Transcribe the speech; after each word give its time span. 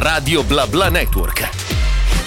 Radio 0.00 0.44
BlaBla 0.44 0.90
Network. 0.90 1.77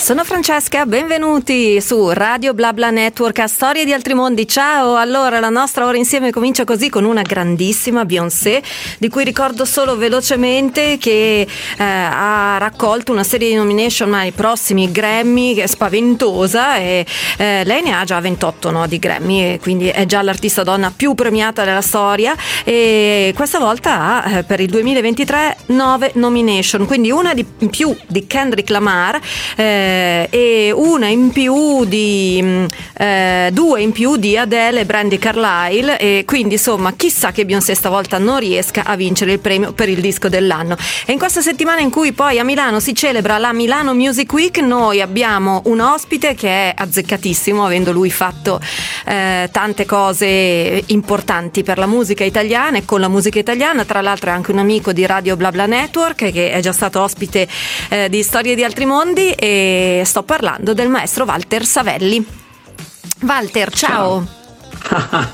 Sono 0.01 0.23
Francesca, 0.23 0.87
benvenuti 0.87 1.79
su 1.79 2.09
Radio 2.09 2.55
BlaBla 2.55 2.89
Network 2.89 3.37
a 3.37 3.45
Storie 3.45 3.85
di 3.85 3.93
Altri 3.93 4.15
Mondi. 4.15 4.47
Ciao, 4.47 4.95
allora 4.95 5.39
la 5.39 5.49
nostra 5.49 5.85
ora 5.85 5.95
insieme 5.95 6.31
comincia 6.31 6.63
così 6.63 6.89
con 6.89 7.03
una 7.03 7.21
grandissima 7.21 8.03
Beyoncé, 8.03 8.63
di 8.97 9.09
cui 9.09 9.23
ricordo 9.23 9.63
solo 9.63 9.95
velocemente 9.95 10.97
che 10.97 11.41
eh, 11.41 11.47
ha 11.77 12.57
raccolto 12.57 13.11
una 13.11 13.23
serie 13.23 13.49
di 13.49 13.53
nomination 13.53 14.15
ai 14.15 14.31
prossimi 14.31 14.91
Grammy, 14.91 15.53
che 15.53 15.63
è 15.63 15.67
spaventosa, 15.67 16.77
e 16.77 17.05
eh, 17.37 17.61
lei 17.63 17.83
ne 17.83 17.93
ha 17.93 18.03
già 18.03 18.19
28 18.19 18.71
no, 18.71 18.87
di 18.87 18.97
Grammy, 18.97 19.59
quindi 19.59 19.87
è 19.89 20.07
già 20.07 20.23
l'artista 20.23 20.63
donna 20.63 20.91
più 20.93 21.13
premiata 21.13 21.63
della 21.63 21.81
storia 21.81 22.35
e 22.63 23.33
questa 23.35 23.59
volta 23.59 24.23
ha 24.23 24.39
eh, 24.39 24.43
per 24.43 24.61
il 24.61 24.69
2023 24.69 25.57
9 25.67 26.13
nomination, 26.15 26.87
quindi 26.87 27.11
una 27.11 27.35
di 27.35 27.45
più 27.45 27.95
di 28.07 28.25
Kendrick 28.25 28.71
Lamar. 28.71 29.19
Eh, 29.55 29.89
eh, 29.91 30.27
e 30.29 30.71
una 30.73 31.07
in 31.07 31.31
più 31.31 31.83
di 31.85 32.39
mm, 32.41 32.65
eh, 32.97 33.49
due 33.51 33.81
in 33.81 33.91
più 33.91 34.15
di 34.15 34.37
Adele 34.37 34.81
e 34.81 34.85
Brandy 34.85 35.17
Carlyle 35.17 35.97
e 35.97 36.23
quindi 36.25 36.53
insomma 36.53 36.93
chissà 36.93 37.31
che 37.31 37.45
Beyoncé 37.45 37.75
stavolta 37.75 38.17
non 38.17 38.39
riesca 38.39 38.83
a 38.85 38.95
vincere 38.95 39.33
il 39.33 39.39
premio 39.39 39.73
per 39.73 39.89
il 39.89 39.99
disco 39.99 40.29
dell'anno. 40.29 40.77
E 41.05 41.11
in 41.11 41.17
questa 41.19 41.41
settimana 41.41 41.81
in 41.81 41.89
cui 41.89 42.13
poi 42.13 42.39
a 42.39 42.43
Milano 42.43 42.79
si 42.79 42.95
celebra 42.95 43.37
la 43.37 43.51
Milano 43.51 43.93
Music 43.93 44.31
Week 44.31 44.57
noi 44.59 45.01
abbiamo 45.01 45.61
un 45.65 45.81
ospite 45.81 46.35
che 46.35 46.47
è 46.47 46.73
azzeccatissimo 46.75 47.65
avendo 47.65 47.91
lui 47.91 48.09
fatto 48.09 48.59
eh, 49.05 49.49
tante 49.51 49.85
cose 49.85 50.83
importanti 50.87 51.63
per 51.63 51.77
la 51.77 51.87
musica 51.87 52.23
italiana 52.23 52.77
e 52.77 52.85
con 52.85 52.99
la 52.99 53.09
musica 53.09 53.39
italiana. 53.39 53.83
Tra 53.83 54.01
l'altro 54.01 54.29
è 54.29 54.33
anche 54.33 54.51
un 54.51 54.59
amico 54.59 54.93
di 54.93 55.05
Radio 55.05 55.35
BlaBla 55.35 55.65
Network 55.65 56.31
che 56.31 56.51
è 56.51 56.59
già 56.61 56.71
stato 56.71 57.01
ospite 57.01 57.47
eh, 57.89 58.09
di 58.09 58.23
Storie 58.23 58.55
di 58.55 58.63
Altri 58.63 58.85
Mondi 58.85 59.31
e 59.31 59.80
sto 60.03 60.23
parlando 60.23 60.73
del 60.73 60.89
maestro 60.89 61.25
Walter 61.25 61.65
Savelli. 61.65 62.25
Walter, 63.21 63.71
ciao. 63.71 64.25
ciao. 64.25 64.39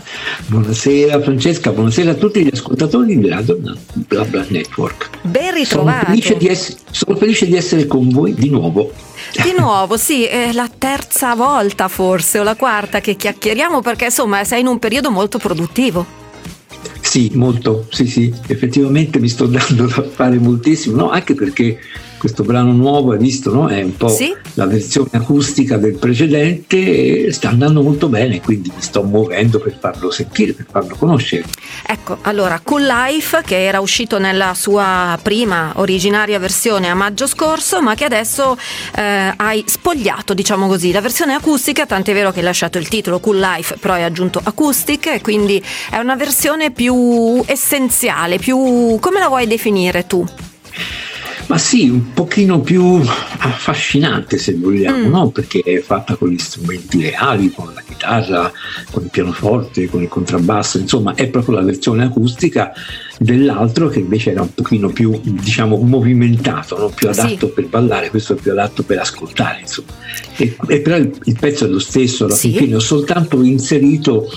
buonasera 0.48 1.22
Francesca, 1.22 1.72
buonasera 1.72 2.12
a 2.12 2.14
tutti 2.16 2.44
gli 2.44 2.50
ascoltatori 2.52 3.18
di 3.18 3.28
Radio 3.28 3.58
Bla 3.58 4.24
Bla 4.26 4.46
Network. 4.48 5.10
Ben 5.22 5.54
ritrovato. 5.54 6.06
Sono 6.06 6.10
felice, 6.10 6.38
di 6.38 6.48
essere, 6.48 6.78
sono 6.92 7.18
felice 7.18 7.46
di 7.46 7.56
essere 7.56 7.88
con 7.88 8.10
voi 8.10 8.34
di 8.34 8.50
nuovo. 8.50 8.92
Di 9.44 9.54
nuovo, 9.58 9.98
sì, 9.98 10.26
è 10.26 10.52
la 10.54 10.70
terza 10.76 11.36
volta 11.36 11.88
forse 11.88 12.40
o 12.40 12.44
la 12.44 12.56
quarta 12.56 13.00
che 13.00 13.16
chiacchieriamo 13.16 13.82
perché 13.82 14.06
insomma 14.06 14.44
sei 14.44 14.62
in 14.62 14.68
un 14.68 14.80
periodo 14.80 15.12
molto 15.12 15.38
produttivo. 15.38 16.26
Sì, 17.02 17.32
molto, 17.34 17.88
sì, 17.90 18.06
sì, 18.06 18.34
effettivamente 18.48 19.20
mi 19.20 19.30
sto 19.30 19.46
dando 19.46 19.86
da 19.86 20.04
fare 20.04 20.38
moltissimo, 20.38 20.98
no? 20.98 21.10
anche 21.10 21.36
perché 21.36 21.80
questo 22.18 22.44
brano 22.44 22.72
nuovo, 22.72 23.12
hai 23.12 23.18
visto, 23.18 23.54
no? 23.54 23.68
è 23.68 23.82
un 23.82 23.96
po' 23.96 24.10
sì? 24.10 24.36
la 24.56 24.66
versione 24.66 25.10
acustica 25.14 25.78
del 25.78 25.98
precedente 25.98 27.26
e 27.26 27.32
sta 27.32 27.50
andando 27.50 27.82
molto 27.82 28.10
bene, 28.10 28.42
quindi 28.42 28.72
mi 28.74 28.82
sto 28.82 29.04
muovendo 29.04 29.60
per 29.60 29.78
farlo 29.80 30.10
sentire, 30.12 30.54
per 30.54 30.66
farlo 30.70 30.96
conoscere. 30.96 31.46
Ecco, 31.86 32.18
allora, 32.22 32.60
Cool 32.64 32.86
Life 32.86 33.42
che 33.46 33.66
era 33.66 33.80
uscito 33.80 34.18
nella 34.20 34.54
sua 34.56 35.18
prima 35.22 35.74
originaria 35.76 36.40
versione 36.40 36.90
a 36.90 36.96
maggio 36.96 37.28
scorso, 37.28 37.82
ma 37.82 37.96
che 37.96 38.06
adesso 38.06 38.58
eh, 38.96 39.34
hai 39.36 39.64
spogliato, 39.66 40.34
diciamo 40.34 40.68
così, 40.68 40.92
la 40.92 41.02
versione 41.02 41.34
acustica, 41.34 41.86
tant'è 41.86 42.14
vero 42.14 42.32
che 42.32 42.40
hai 42.40 42.46
lasciato 42.46 42.78
il 42.78 42.88
titolo 42.88 43.20
Cool 43.20 43.40
Life, 43.40 43.78
però 43.80 43.94
hai 43.94 44.04
aggiunto 44.04 44.42
acoustic 44.44 45.08
e 45.08 45.22
quindi 45.22 45.64
è 45.92 45.98
una 45.98 46.16
versione 46.16 46.72
più 46.72 47.44
essenziale, 47.46 48.38
più 48.40 48.98
come 49.00 49.20
la 49.20 49.28
vuoi 49.28 49.46
definire 49.48 50.08
tu? 50.08 50.26
Ma 51.48 51.58
sì, 51.58 51.88
un 51.88 52.12
pochino 52.12 52.60
più 52.60 53.00
affascinante 53.40 54.38
se 54.38 54.56
vogliamo, 54.56 55.08
mm. 55.08 55.10
no? 55.10 55.30
perché 55.30 55.62
è 55.62 55.80
fatta 55.80 56.16
con 56.16 56.30
gli 56.30 56.38
strumenti 56.38 57.02
reali, 57.02 57.52
con 57.52 57.72
la 57.74 57.82
chitarra, 57.82 58.52
con 58.92 59.04
il 59.04 59.10
pianoforte, 59.10 59.88
con 59.88 60.02
il 60.02 60.10
contrabbasso, 60.10 60.78
insomma 60.78 61.16
è 61.16 61.28
proprio 61.28 61.56
la 61.56 61.64
versione 61.64 62.04
acustica 62.04 62.74
dell'altro 63.18 63.88
che 63.88 64.00
invece 64.00 64.32
era 64.32 64.42
un 64.42 64.54
pochino 64.54 64.90
più 64.90 65.20
diciamo 65.24 65.78
movimentato, 65.78 66.78
no? 66.78 66.90
più 66.90 67.10
adatto 67.10 67.48
sì. 67.48 67.54
per 67.54 67.68
ballare, 67.68 68.10
questo 68.10 68.34
è 68.34 68.36
più 68.36 68.52
adatto 68.52 68.84
per 68.84 69.00
ascoltare. 69.00 69.62
Insomma. 69.62 69.94
E, 70.38 70.56
e 70.68 70.82
però 70.82 70.98
il, 70.98 71.12
il, 71.24 71.38
pezzo 71.40 71.66
è 71.66 71.68
lo 71.68 71.80
stesso, 71.80 72.26
alla 72.26 72.36
sì. 72.36 72.54
fine 72.54 72.76
ho 72.76 72.80
soltanto 72.80 73.42
inserito 73.44 74.30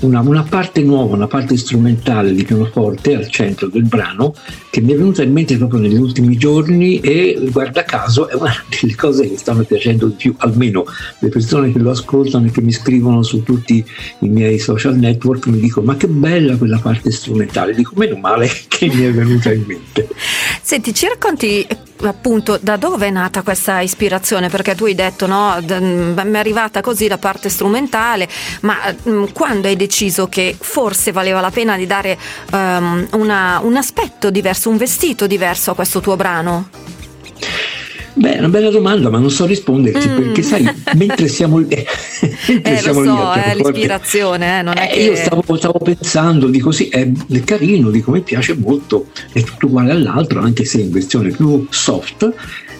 una, 0.00 0.20
una, 0.20 0.42
parte 0.42 0.82
nuova, 0.82 1.14
una 1.14 1.26
parte 1.26 1.56
strumentale 1.56 2.32
di 2.32 2.44
pianoforte 2.44 3.14
al 3.14 3.28
centro 3.28 3.68
del 3.68 3.84
brano 3.84 4.34
che 4.70 4.80
mi 4.80 4.92
è 4.92 4.96
venuta 4.96 5.22
in 5.22 5.32
mente 5.32 5.56
proprio 5.56 5.80
negli 5.80 5.96
ultimi 5.96 6.36
giorni 6.36 7.00
e 7.00 7.48
guarda 7.50 7.84
caso 7.84 8.28
è 8.28 8.34
una 8.34 8.52
delle 8.80 8.94
cose 8.94 9.28
che 9.28 9.36
stanno 9.36 9.62
piacendo 9.64 10.06
di 10.06 10.14
più, 10.14 10.34
almeno 10.38 10.84
le 11.18 11.28
persone 11.28 11.72
che 11.72 11.78
lo 11.78 11.90
ascoltano 11.90 12.46
e 12.46 12.50
che 12.50 12.62
mi 12.62 12.72
scrivono 12.72 13.22
su 13.22 13.42
tutti 13.42 13.84
i 14.20 14.28
miei 14.28 14.58
social 14.58 14.96
network 14.96 15.46
mi 15.46 15.60
dicono 15.60 15.86
ma 15.86 15.96
che 15.96 16.08
bella 16.08 16.56
quella 16.56 16.78
parte 16.78 17.10
strumentale, 17.10 17.74
dico 17.74 17.92
meno 17.96 18.16
male 18.22 18.48
che 18.68 18.86
mi 18.86 19.04
è 19.04 19.12
venuta 19.12 19.52
in 19.52 19.64
mente. 19.66 20.08
Senti, 20.62 20.94
ci 20.94 21.06
racconti 21.08 21.66
appunto 22.04 22.58
da 22.60 22.76
dove 22.76 23.08
è 23.08 23.10
nata 23.10 23.42
questa 23.42 23.80
ispirazione? 23.80 24.48
Perché 24.48 24.74
tu 24.74 24.84
hai 24.84 24.94
detto 24.94 25.26
no, 25.26 25.58
mm, 25.60 26.18
mi 26.18 26.32
è 26.32 26.38
arrivata 26.38 26.80
così 26.80 27.08
la 27.08 27.18
parte 27.18 27.48
strumentale, 27.48 28.28
ma 28.60 28.76
mm, 29.08 29.24
quando 29.32 29.66
hai 29.68 29.76
deciso 29.76 30.28
che 30.28 30.56
forse 30.58 31.12
valeva 31.12 31.40
la 31.40 31.50
pena 31.50 31.76
di 31.76 31.86
dare 31.86 32.16
um, 32.52 33.06
una, 33.12 33.60
un 33.62 33.76
aspetto 33.76 34.30
diverso, 34.30 34.70
un 34.70 34.76
vestito 34.76 35.26
diverso 35.26 35.72
a 35.72 35.74
questo 35.74 36.00
tuo 36.00 36.16
brano? 36.16 36.68
Beh, 38.14 38.34
è 38.34 38.38
una 38.38 38.48
bella 38.48 38.70
domanda, 38.70 39.08
ma 39.08 39.18
non 39.18 39.30
so 39.30 39.46
risponderti 39.46 40.08
mm. 40.08 40.16
perché 40.16 40.42
sai, 40.42 40.68
mentre 40.96 41.28
siamo 41.28 41.58
lì, 41.58 41.68
mentre 42.48 42.74
eh, 42.74 42.78
siamo 42.78 43.00
lo 43.00 43.16
so, 43.16 43.32
lì 43.34 43.40
è 43.40 43.54
l'ispirazione, 43.54 44.58
eh, 44.58 44.62
non 44.62 44.76
è 44.76 44.84
eh, 44.84 44.92
che... 44.92 45.00
Io 45.00 45.16
stavo, 45.16 45.56
stavo, 45.56 45.78
pensando, 45.78 46.48
dico 46.48 46.70
sì, 46.70 46.88
è, 46.88 47.10
carino, 47.44 47.90
dico 47.90 48.10
mi 48.10 48.20
piace 48.20 48.54
molto, 48.54 49.06
è 49.32 49.42
tutto 49.42 49.66
uguale 49.66 49.92
all'altro, 49.92 50.40
anche 50.40 50.64
se 50.64 50.80
in 50.80 50.90
versione 50.90 51.30
più 51.30 51.66
soft, 51.70 52.34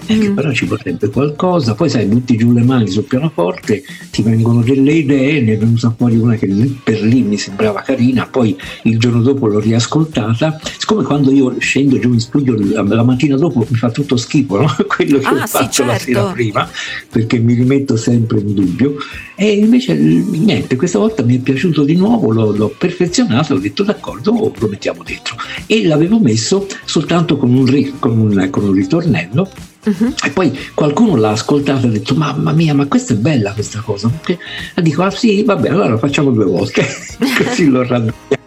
eh, 0.06 0.18
che 0.18 0.30
mm. 0.30 0.34
però 0.34 0.52
ci 0.52 0.66
vorrebbe 0.66 1.08
qualcosa, 1.08 1.74
poi 1.74 1.88
sai, 1.88 2.06
butti 2.06 2.36
giù 2.36 2.52
le 2.52 2.62
mani 2.62 2.88
sul 2.88 3.04
pianoforte, 3.04 3.82
ti 4.10 4.22
vengono 4.22 4.62
delle 4.62 4.92
idee, 4.92 5.40
ne 5.40 5.52
è 5.52 5.58
venuta 5.58 5.94
fuori 5.96 6.16
una 6.16 6.34
che 6.34 6.46
lì 6.46 6.80
per 6.82 7.02
lì 7.02 7.22
mi 7.22 7.36
sembrava 7.36 7.80
carina, 7.82 8.26
poi 8.26 8.56
il 8.84 8.98
giorno 8.98 9.22
dopo 9.22 9.46
l'ho 9.46 9.60
riascoltata, 9.60 10.60
siccome 10.78 11.04
quando 11.04 11.30
io 11.30 11.54
scendo 11.58 11.98
giù 11.98 12.12
in 12.12 12.20
studio 12.20 12.56
la, 12.58 13.02
mattina 13.02 13.36
dopo 13.36 13.66
mi 13.68 13.76
fa 13.76 13.90
tutto 13.90 14.16
schifo, 14.16 14.60
no? 14.60 14.76
quello 14.86 15.18
che 15.18 15.26
ah, 15.26 15.32
ho 15.32 15.46
fatto 15.46 15.64
sì, 15.64 15.70
certo. 15.70 15.92
la 15.92 15.98
sera 15.98 16.32
prima, 16.32 16.68
perché 17.10 17.38
mi 17.38 17.54
rimetto 17.54 17.96
sempre 17.96 18.40
in 18.40 18.54
dubbio, 18.54 18.96
e 19.36 19.52
invece 19.52 19.94
niente, 19.94 20.76
questa 20.76 20.98
volta 20.98 21.22
mi 21.22 21.36
è 21.36 21.40
piaciuto 21.40 21.84
di 21.84 21.94
nuovo, 21.94 22.30
l'ho, 22.32 22.52
l'ho 22.52 22.74
perfezionato, 22.76 23.54
ho 23.54 23.58
detto 23.58 23.82
d'accordo, 23.82 24.52
lo 24.56 24.68
mettiamo 24.68 25.02
dentro, 25.02 25.36
e 25.66 25.84
l'avevo 25.84 26.18
messo 26.18 26.66
soltanto 26.84 27.36
con 27.36 27.52
un, 27.52 27.92
con 27.98 28.18
un, 28.18 28.48
con 28.50 28.64
un 28.64 28.72
ritornello 28.72 29.50
Uh-huh. 29.84 30.14
E 30.24 30.30
poi 30.30 30.56
qualcuno 30.74 31.16
l'ha 31.16 31.30
ascoltato 31.30 31.86
e 31.86 31.88
ha 31.88 31.92
detto: 31.92 32.14
Mamma 32.14 32.52
mia, 32.52 32.74
ma 32.74 32.86
questa 32.86 33.14
è 33.14 33.16
bella 33.16 33.52
questa 33.52 33.80
cosa. 33.80 34.10
E 34.26 34.82
dico: 34.82 35.02
Ah 35.02 35.10
sì, 35.10 35.42
vabbè, 35.42 35.68
allora 35.68 35.88
lo 35.88 35.98
facciamo 35.98 36.30
due 36.30 36.44
volte. 36.44 36.86
Così 37.18 37.68
l'ho 37.68 37.82
raddoppiato. 37.86 38.40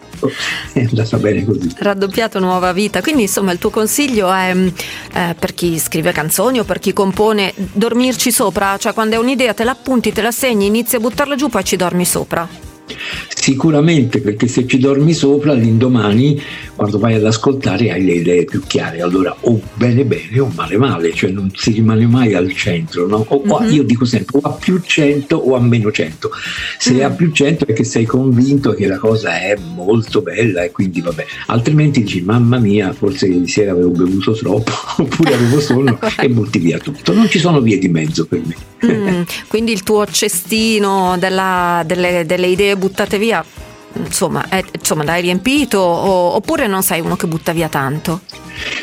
È 0.72 0.80
andata 0.80 1.18
bene 1.18 1.44
così. 1.44 1.70
Raddoppiato 1.76 2.38
nuova 2.38 2.72
vita. 2.72 3.02
Quindi, 3.02 3.22
insomma, 3.22 3.52
il 3.52 3.58
tuo 3.58 3.68
consiglio 3.68 4.32
è 4.32 4.56
eh, 5.12 5.36
per 5.38 5.52
chi 5.52 5.78
scrive 5.78 6.10
canzoni 6.10 6.58
o 6.58 6.64
per 6.64 6.78
chi 6.78 6.94
compone, 6.94 7.52
dormirci 7.54 8.32
sopra, 8.32 8.78
cioè 8.78 8.94
quando 8.94 9.16
hai 9.16 9.20
un'idea 9.20 9.52
te 9.52 9.64
la 9.64 9.72
appunti, 9.72 10.12
te 10.12 10.22
la 10.22 10.30
segni, 10.30 10.66
inizi 10.66 10.96
a 10.96 11.00
buttarla 11.00 11.34
giù, 11.36 11.48
poi 11.50 11.64
ci 11.64 11.76
dormi 11.76 12.06
sopra. 12.06 12.65
Sicuramente 13.28 14.20
perché 14.20 14.48
se 14.48 14.66
ci 14.66 14.78
dormi 14.78 15.12
sopra 15.12 15.52
l'indomani 15.52 16.40
quando 16.74 16.98
vai 16.98 17.14
ad 17.14 17.24
ascoltare 17.24 17.90
hai 17.90 18.04
le 18.04 18.14
idee 18.14 18.44
più 18.44 18.60
chiare, 18.66 19.00
allora 19.00 19.34
o 19.40 19.60
bene 19.74 20.04
bene 20.04 20.40
o 20.40 20.50
male 20.54 20.76
male, 20.76 21.12
cioè 21.14 21.30
non 21.30 21.50
si 21.54 21.70
rimane 21.70 22.06
mai 22.06 22.34
al 22.34 22.52
centro, 22.52 23.06
no? 23.06 23.24
o, 23.28 23.42
mm-hmm. 23.60 23.72
io 23.72 23.82
dico 23.82 24.04
sempre 24.04 24.38
o 24.40 24.48
a 24.48 24.52
più 24.52 24.80
100 24.84 25.36
o 25.36 25.54
a 25.54 25.60
meno 25.60 25.90
100, 25.90 26.30
se 26.78 26.92
mm-hmm. 26.92 27.04
a 27.04 27.10
più 27.10 27.32
100 27.32 27.66
è 27.66 27.72
che 27.72 27.84
sei 27.84 28.04
convinto 28.04 28.72
che 28.72 28.86
la 28.86 28.98
cosa 28.98 29.40
è 29.40 29.56
molto 29.74 30.20
bella 30.20 30.62
e 30.62 30.70
quindi 30.70 31.00
vabbè, 31.00 31.24
altrimenti 31.46 32.02
dici 32.02 32.20
mamma 32.22 32.58
mia 32.58 32.92
forse 32.92 33.26
ieri 33.26 33.48
sera 33.48 33.72
avevo 33.72 33.90
bevuto 33.90 34.32
troppo 34.32 34.72
oppure 35.02 35.34
avevo 35.34 35.60
sonno 35.60 35.98
e 36.20 36.28
butti 36.28 36.58
via 36.58 36.78
tutto, 36.78 37.14
non 37.14 37.28
ci 37.28 37.38
sono 37.38 37.60
vie 37.60 37.78
di 37.78 37.88
mezzo 37.88 38.26
per 38.26 38.40
me. 38.44 38.54
Mm, 38.84 39.22
quindi 39.48 39.72
il 39.72 39.82
tuo 39.82 40.04
cestino 40.06 41.16
della, 41.18 41.82
delle, 41.86 42.24
delle 42.26 42.48
idee 42.48 42.75
buttate 42.76 43.18
via 43.18 43.44
insomma, 43.98 44.48
è, 44.48 44.62
insomma 44.78 45.04
l'hai 45.04 45.22
riempito 45.22 45.78
o, 45.78 46.34
oppure 46.34 46.66
non 46.66 46.82
sei 46.82 47.00
uno 47.00 47.16
che 47.16 47.26
butta 47.26 47.52
via 47.52 47.68
tanto? 47.68 48.20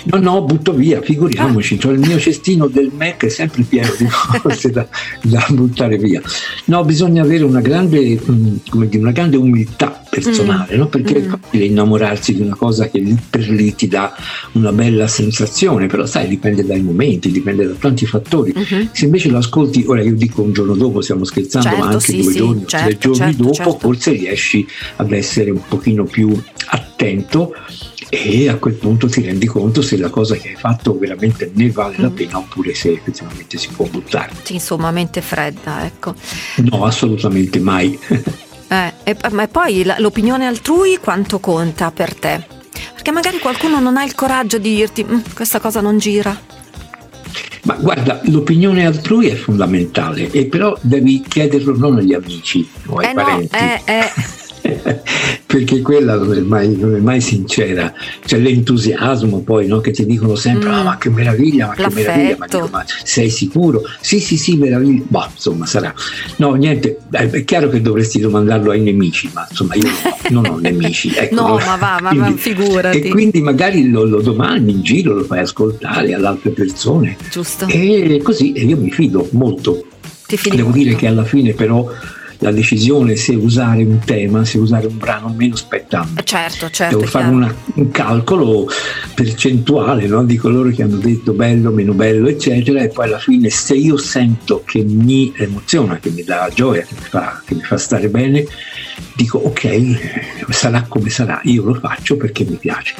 No, 0.05 0.19
no, 0.19 0.41
butto 0.43 0.73
via, 0.73 1.01
figuriamoci, 1.01 1.75
ah. 1.75 1.79
cioè 1.79 1.93
il 1.93 1.99
mio 1.99 2.19
cestino 2.19 2.67
del 2.67 2.91
Mac 2.95 3.25
è 3.25 3.29
sempre 3.29 3.63
pieno 3.63 3.91
di 3.97 4.07
cose 4.41 4.69
da, 4.69 4.87
da 5.21 5.45
buttare 5.49 5.97
via. 5.97 6.21
No, 6.65 6.83
bisogna 6.83 7.23
avere 7.23 7.43
una 7.43 7.61
grande, 7.61 8.19
mm, 8.19 8.55
dire, 8.85 8.97
una 8.97 9.11
grande 9.11 9.37
umiltà 9.37 10.02
personale, 10.13 10.75
mm. 10.75 10.79
no? 10.79 10.87
perché 10.87 11.19
mm. 11.19 11.23
è 11.23 11.27
facile 11.27 11.65
innamorarsi 11.65 12.35
di 12.35 12.41
una 12.41 12.55
cosa 12.55 12.89
che 12.89 12.99
lì 12.99 13.17
per 13.29 13.49
lì 13.49 13.73
ti 13.75 13.87
dà 13.87 14.13
una 14.53 14.71
bella 14.71 15.07
sensazione, 15.07 15.87
però 15.87 16.05
sai, 16.05 16.27
dipende 16.27 16.65
dai 16.65 16.81
momenti, 16.81 17.31
dipende 17.31 17.65
da 17.65 17.73
tanti 17.73 18.05
fattori. 18.05 18.53
Mm-hmm. 18.55 18.87
Se 18.91 19.05
invece 19.05 19.29
lo 19.29 19.37
ascolti, 19.37 19.83
ora 19.87 20.01
io 20.01 20.15
dico 20.15 20.41
un 20.41 20.53
giorno 20.53 20.75
dopo, 20.75 21.01
stiamo 21.01 21.23
scherzando, 21.23 21.67
certo, 21.67 21.83
ma 21.83 21.91
anche 21.91 22.05
sì, 22.05 22.21
due 22.21 22.31
sì, 22.31 22.37
giorni, 22.37 22.63
certo, 22.67 22.85
tre 22.87 22.97
giorni 22.97 23.17
certo, 23.17 23.43
dopo, 23.43 23.53
certo. 23.53 23.79
forse 23.79 24.11
riesci 24.11 24.67
ad 24.97 25.11
essere 25.11 25.51
un 25.51 25.61
pochino 25.67 26.03
più 26.05 26.39
attento 26.67 27.53
e 28.09 28.47
a 28.47 28.57
quel 28.57 28.75
punto 28.75 29.07
ti 29.07 29.21
rendi 29.21 29.47
conto 29.47 29.81
se 29.81 29.97
la 29.97 30.09
cosa 30.09 30.35
che 30.35 30.49
hai 30.49 30.55
fatto 30.55 30.97
veramente 30.97 31.51
ne 31.55 31.71
vale 31.71 31.95
la 31.97 32.09
Mm. 32.09 32.15
pena 32.15 32.37
oppure 32.37 32.75
se 32.75 32.91
effettivamente 32.91 33.57
si 33.57 33.69
può 33.69 33.87
buttare. 33.87 34.31
Sì, 34.43 34.53
insomma, 34.53 34.91
mente 34.91 35.21
fredda, 35.21 35.83
ecco. 35.83 36.13
No, 36.57 36.85
assolutamente 36.85 37.59
mai. 37.59 37.97
Eh, 38.73 38.93
e- 39.03 39.17
ma 39.31 39.47
poi 39.47 39.85
l'opinione 39.99 40.47
altrui 40.47 40.97
quanto 40.99 41.39
conta 41.39 41.91
per 41.91 42.15
te? 42.15 42.43
Perché 42.93 43.11
magari 43.11 43.37
qualcuno 43.37 43.79
non 43.79 43.97
ha 43.97 44.03
il 44.03 44.15
coraggio 44.15 44.57
di 44.57 44.73
dirti 44.73 45.03
"Mm, 45.03 45.19
questa 45.35 45.59
cosa 45.59 45.79
non 45.79 45.99
gira. 45.99 46.35
Ma 47.65 47.75
guarda, 47.75 48.19
l'opinione 48.23 48.85
altrui 48.85 49.27
è 49.27 49.35
fondamentale, 49.35 50.29
e 50.31 50.47
però 50.47 50.75
devi 50.81 51.21
chiederlo 51.21 51.77
non 51.77 51.97
agli 51.97 52.13
amici 52.13 52.67
o 52.87 52.97
ai 52.97 53.05
eh 53.05 53.13
no, 53.13 53.23
parenti. 53.23 53.55
eh, 53.55 53.81
eh. 53.85 54.11
perché 55.45 55.81
quella 55.81 56.15
non 56.15 56.33
è, 56.35 56.39
mai, 56.39 56.75
non 56.75 56.95
è 56.95 56.99
mai 56.99 57.21
sincera 57.21 57.93
c'è 58.25 58.39
l'entusiasmo 58.39 59.41
poi 59.41 59.67
no? 59.67 59.81
che 59.81 59.91
ti 59.91 60.05
dicono 60.05 60.35
sempre 60.35 60.69
Mm. 60.69 60.73
"Ah, 60.73 60.83
ma 60.83 60.97
che 60.97 61.09
meraviglia 61.09 61.67
ma 61.67 61.73
che 61.75 61.81
L'affetto. 61.83 62.09
meraviglia 62.11 62.35
ma, 62.39 62.45
dico, 62.47 62.69
ma 62.71 62.85
sei 63.03 63.29
sicuro 63.29 63.81
sì 64.01 64.19
sì 64.19 64.37
sì 64.37 64.55
meraviglia 64.55 65.03
boh 65.07 65.27
insomma 65.31 65.65
sarà 65.65 65.93
no 66.37 66.53
niente 66.55 66.97
eh, 67.11 67.29
è 67.29 67.43
chiaro 67.43 67.69
che 67.69 67.81
dovresti 67.81 68.19
domandarlo 68.19 68.71
ai 68.71 68.81
nemici 68.81 69.29
ma 69.33 69.45
insomma 69.49 69.75
io 69.75 69.87
non 70.29 70.45
ho, 70.45 70.57
nemici 70.57 71.13
ecco. 71.15 71.35
No, 71.35 71.57
ma 71.57 71.75
va, 71.75 71.99
ma- 72.01 72.13
ma 72.13 72.31
figurati. 72.35 72.99
e 73.01 73.09
quindi 73.09 73.41
magari 73.41 73.89
lo, 73.89 74.05
lo 74.05 74.21
domandi 74.21 74.71
in 74.71 74.81
giro 74.81 75.13
lo 75.13 75.23
fai 75.23 75.39
ascoltare 75.39 76.13
ad 76.13 76.23
altre 76.25 76.49
persone 76.51 77.15
Giusto. 77.29 77.67
e 77.67 78.19
così 78.23 78.53
e 78.53 78.63
io 78.63 78.77
mi 78.77 78.89
fido 78.91 79.27
molto 79.31 79.85
Devo 80.25 80.63
molto. 80.63 80.77
dire 80.79 80.95
che 80.95 81.05
alla 81.07 81.25
fine 81.25 81.53
però 81.53 81.87
la 82.43 82.51
decisione 82.51 83.15
se 83.15 83.33
usare 83.35 83.83
un 83.83 83.99
tema, 83.99 84.43
se 84.45 84.57
usare 84.57 84.85
un 84.87 84.97
brano 84.97 85.33
meno 85.35 85.55
spetta 85.55 86.01
a 86.01 86.07
me. 86.13 86.19
Eh, 86.19 86.23
Certo, 86.23 86.69
certo. 86.69 86.97
Devo 86.97 87.07
fare 87.09 87.27
una- 87.27 87.55
un 87.75 87.89
calcolo 87.91 88.67
percentuale 89.15 90.07
no, 90.07 90.23
di 90.25 90.35
coloro 90.35 90.69
che 90.69 90.83
hanno 90.83 90.97
detto 90.97 91.31
bello, 91.33 91.71
meno 91.71 91.93
bello, 91.93 92.27
eccetera, 92.27 92.81
e 92.81 92.89
poi 92.89 93.05
alla 93.05 93.19
fine 93.19 93.49
se 93.49 93.75
io 93.75 93.97
sento 93.97 94.63
che 94.65 94.83
mi 94.83 95.31
emoziona, 95.35 95.97
che 95.99 96.09
mi 96.09 96.23
dà 96.23 96.49
gioia, 96.53 96.81
che 96.81 96.93
mi 96.99 97.05
fa, 97.07 97.41
che 97.45 97.55
mi 97.55 97.63
fa 97.63 97.77
stare 97.77 98.09
bene, 98.09 98.45
dico 99.15 99.37
ok, 99.37 100.47
sarà 100.49 100.83
come 100.87 101.09
sarà, 101.09 101.39
io 101.43 101.63
lo 101.63 101.73
faccio 101.75 102.17
perché 102.17 102.43
mi 102.43 102.55
piace. 102.55 102.95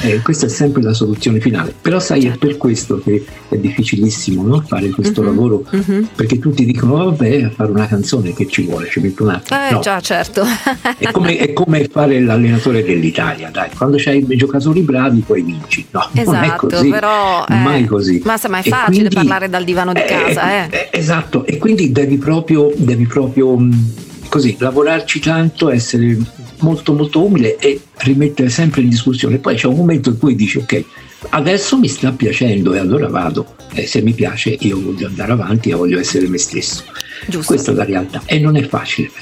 Eh, 0.00 0.20
questa 0.22 0.46
è 0.46 0.48
sempre 0.48 0.82
la 0.82 0.94
soluzione 0.94 1.40
finale, 1.40 1.72
però 1.78 2.00
sai 2.00 2.26
è 2.26 2.36
per 2.38 2.56
questo 2.56 3.00
che 3.04 3.22
è 3.48 3.56
difficilissimo 3.56 4.42
no, 4.44 4.60
fare 4.66 4.88
questo 4.88 5.20
Mhm, 5.20 5.26
lavoro, 5.28 5.64
mhm. 5.70 6.08
perché 6.16 6.38
tutti 6.38 6.64
dicono 6.64 6.94
"Oh, 6.94 7.04
vabbè 7.10 7.42
a 7.42 7.50
fare 7.50 7.70
una 7.70 7.86
canzone 7.86 8.32
che 8.32 8.46
ci 8.48 8.62
vuole, 8.62 8.88
ci 8.88 9.00
metto 9.00 9.24
un 9.24 9.28
attimo. 9.30 9.60
Eh 9.68 9.72
No, 9.72 9.80
già, 9.80 10.00
certo. 10.00 10.42
è 10.98 11.10
come, 11.12 11.36
è 11.36 11.52
come 11.52 11.86
fare 11.90 12.18
l'allenatore 12.20 12.82
dell'Italia, 12.82 13.50
dai, 13.52 13.68
quando 13.76 13.96
c'hai 14.00 14.24
i 14.26 14.36
giocatori 14.36 14.80
bravi 14.80 15.20
poi 15.20 15.42
vinci. 15.42 15.86
No, 15.90 16.08
non 16.12 16.34
è 16.34 16.38
Esatto, 16.46 16.66
così, 16.66 16.88
però 16.88 17.44
eh, 17.46 17.54
mai 17.54 17.84
così. 17.84 18.20
Ma 18.24 18.36
se 18.38 18.48
ma 18.48 18.58
è 18.58 18.66
E 18.66 18.70
facile 18.70 18.96
quindi- 18.96 19.14
parlare 19.14 19.48
dal 19.50 19.64
divano 19.64 19.92
di 19.92 20.02
casa, 20.06 20.64
eh. 20.66 20.88
Esatto, 20.92 21.44
e 21.44 21.58
quindi 21.58 21.92
devi 21.92 22.16
proprio, 22.16 22.72
devi 22.74 23.06
proprio 23.06 23.56
mh, 23.56 23.92
così 24.34 24.56
lavorarci 24.58 25.20
tanto, 25.20 25.70
essere 25.70 26.18
molto 26.58 26.92
molto 26.92 27.24
umile 27.24 27.56
e 27.56 27.80
rimettere 27.98 28.48
sempre 28.48 28.80
in 28.80 28.88
discussione. 28.88 29.38
Poi 29.38 29.54
c'è 29.54 29.68
un 29.68 29.76
momento 29.76 30.08
in 30.08 30.18
cui 30.18 30.34
dici 30.34 30.58
ok, 30.58 30.84
adesso 31.28 31.78
mi 31.78 31.86
sta 31.86 32.10
piacendo 32.10 32.74
e 32.74 32.78
allora 32.78 33.06
vado. 33.06 33.54
E 33.72 33.86
se 33.86 34.02
mi 34.02 34.12
piace 34.12 34.56
io 34.58 34.80
voglio 34.80 35.06
andare 35.06 35.30
avanti 35.30 35.70
e 35.70 35.74
voglio 35.74 36.00
essere 36.00 36.26
me 36.26 36.38
stesso. 36.38 36.82
Giusto. 37.28 37.52
Questa 37.52 37.70
è 37.70 37.74
la 37.76 37.84
realtà 37.84 38.22
e 38.24 38.40
non 38.40 38.56
è 38.56 38.66
facile. 38.66 39.12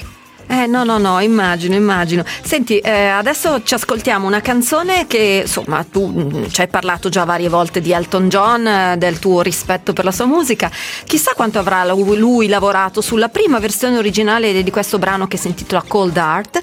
Eh 0.45 0.67
no, 0.67 0.83
no, 0.83 0.97
no, 0.97 1.19
immagino, 1.19 1.73
immagino. 1.75 2.23
Senti, 2.43 2.77
eh, 2.79 3.07
adesso 3.07 3.63
ci 3.63 3.73
ascoltiamo 3.73 4.27
una 4.27 4.41
canzone 4.41 5.07
che, 5.07 5.41
insomma, 5.45 5.83
tu 5.89 6.07
mm, 6.07 6.45
ci 6.51 6.61
hai 6.61 6.67
parlato 6.67 7.09
già 7.09 7.23
varie 7.23 7.49
volte 7.49 7.81
di 7.81 7.91
Elton 7.91 8.29
John, 8.29 8.67
eh, 8.67 8.95
del 8.97 9.19
tuo 9.19 9.41
rispetto 9.41 9.93
per 9.93 10.05
la 10.05 10.11
sua 10.11 10.25
musica. 10.25 10.69
Chissà 11.05 11.31
quanto 11.35 11.59
avrà 11.59 11.83
lui, 11.85 12.17
lui 12.17 12.47
lavorato 12.47 13.01
sulla 13.01 13.29
prima 13.29 13.59
versione 13.59 13.97
originale 13.97 14.61
di 14.63 14.71
questo 14.71 14.99
brano 14.99 15.27
che 15.27 15.37
si 15.37 15.47
intitola 15.47 15.83
Cold 15.87 16.15
Heart 16.17 16.57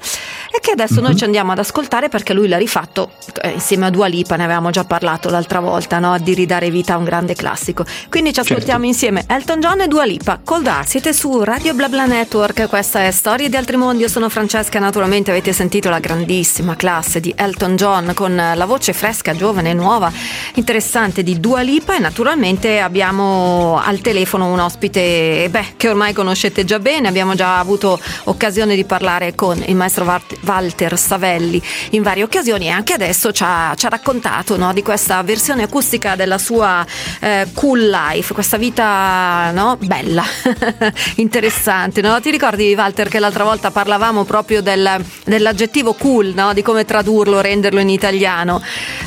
e 0.53 0.59
che 0.61 0.71
adesso 0.71 1.01
noi 1.01 1.11
Mhm. 1.11 1.17
ci 1.17 1.23
andiamo 1.25 1.51
ad 1.51 1.59
ascoltare 1.59 2.07
perché 2.09 2.33
lui 2.33 2.47
l'ha 2.47 2.57
rifatto 2.57 3.11
eh, 3.41 3.49
insieme 3.51 3.87
a 3.87 3.89
Dua 3.89 4.07
Lipa, 4.07 4.35
ne 4.35 4.43
avevamo 4.43 4.69
già 4.69 4.83
parlato 4.83 5.29
l'altra 5.29 5.59
volta, 5.59 5.99
no? 5.99 6.17
di 6.19 6.33
ridare 6.33 6.69
vita 6.69 6.93
a 6.93 6.97
un 6.97 7.03
grande 7.03 7.33
classico. 7.35 7.83
Quindi 8.09 8.29
ci 8.29 8.35
Certo. 8.35 8.53
ascoltiamo 8.53 8.85
insieme 8.85 9.23
Elton 9.27 9.59
John 9.59 9.81
e 9.81 9.87
Dua 9.87 10.05
Lipa, 10.05 10.39
Cold 10.43 10.65
Heart. 10.67 10.87
Siete 10.87 11.13
su 11.13 11.43
Radio 11.43 11.73
BlaBla 11.73 12.05
Network, 12.05 12.67
questa 12.69 13.05
è 13.05 13.11
Storie 13.11 13.49
di 13.49 13.55
altri 13.55 13.70
mondi, 13.77 14.01
io 14.01 14.07
sono 14.07 14.29
Francesca, 14.29 14.79
naturalmente 14.79 15.29
avete 15.29 15.53
sentito 15.53 15.89
la 15.89 15.99
grandissima 15.99 16.75
classe 16.75 17.19
di 17.19 17.33
Elton 17.35 17.75
John 17.75 18.11
con 18.15 18.35
la 18.35 18.65
voce 18.65 18.93
fresca, 18.93 19.35
giovane, 19.35 19.73
nuova, 19.73 20.11
interessante 20.55 21.21
di 21.21 21.39
Dua 21.39 21.61
Lipa 21.61 21.95
e 21.95 21.99
naturalmente 21.99 22.79
abbiamo 22.79 23.79
al 23.83 23.99
telefono 23.99 24.51
un 24.51 24.59
ospite 24.59 25.47
beh, 25.49 25.73
che 25.77 25.89
ormai 25.89 26.13
conoscete 26.13 26.65
già 26.65 26.79
bene, 26.79 27.07
abbiamo 27.07 27.35
già 27.35 27.59
avuto 27.59 27.99
occasione 28.25 28.75
di 28.75 28.83
parlare 28.83 29.35
con 29.35 29.61
il 29.65 29.75
maestro 29.75 30.05
Walt- 30.05 30.37
Walter 30.41 30.97
Savelli 30.97 31.61
in 31.91 32.01
varie 32.01 32.23
occasioni 32.23 32.65
e 32.65 32.69
anche 32.69 32.93
adesso 32.93 33.31
ci 33.31 33.43
ha, 33.45 33.73
ci 33.75 33.85
ha 33.85 33.89
raccontato 33.89 34.57
no, 34.57 34.73
di 34.73 34.81
questa 34.81 35.21
versione 35.21 35.63
acustica 35.63 36.15
della 36.15 36.37
sua 36.37 36.85
eh, 37.19 37.47
cool 37.53 37.89
life, 37.89 38.33
questa 38.33 38.57
vita 38.57 39.51
no, 39.53 39.77
bella, 39.79 40.23
interessante. 41.17 42.01
no? 42.01 42.19
Ti 42.19 42.31
ricordi 42.31 42.73
Walter 42.73 43.07
che 43.07 43.19
l'altra 43.19 43.43
volta 43.43 43.60
parlavamo 43.69 44.23
proprio 44.23 44.61
del- 44.61 45.03
dell'aggettivo 45.25 45.93
cool, 45.93 46.33
no? 46.33 46.53
di 46.53 46.63
come 46.63 46.85
tradurlo, 46.85 47.41
renderlo 47.41 47.79
in 47.79 47.89
italiano? 47.89 48.61